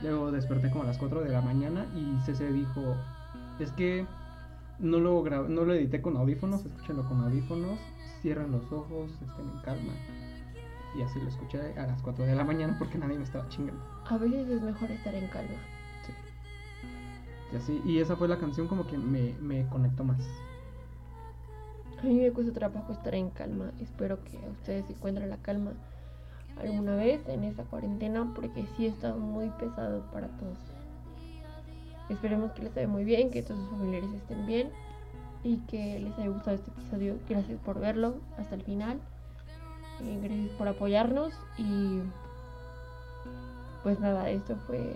[0.03, 2.97] Luego desperté como a las 4 de la mañana y CC dijo:
[3.61, 4.07] Es que
[4.79, 7.79] no lo, no lo edité con audífonos, escúchenlo con audífonos,
[8.21, 9.93] cierren los ojos, estén en calma.
[10.97, 13.83] Y así lo escuché a las 4 de la mañana porque nadie me estaba chingando.
[14.07, 15.57] A veces es mejor estar en calma.
[16.05, 16.13] Sí.
[17.53, 20.21] Y así, y esa fue la canción como que me, me conectó más.
[21.99, 23.71] A mí me cuesta trabajo estar en calma.
[23.81, 25.73] Espero que ustedes encuentren la calma
[26.61, 30.59] alguna vez en esta cuarentena porque sí está muy pesado para todos.
[32.09, 34.71] Esperemos que les vaya muy bien, que todos sus familiares estén bien
[35.45, 37.17] y que les haya gustado este episodio.
[37.29, 39.01] Gracias por verlo hasta el final.
[40.03, 42.01] Eh, gracias por apoyarnos y
[43.83, 44.95] pues nada, esto fue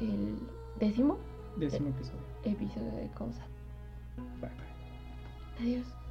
[0.00, 0.38] el
[0.78, 1.18] décimo
[1.56, 2.20] Décimo episodio.
[2.44, 3.42] episodio de Cosa.
[4.40, 5.62] Bye bye.
[5.66, 6.01] Adiós.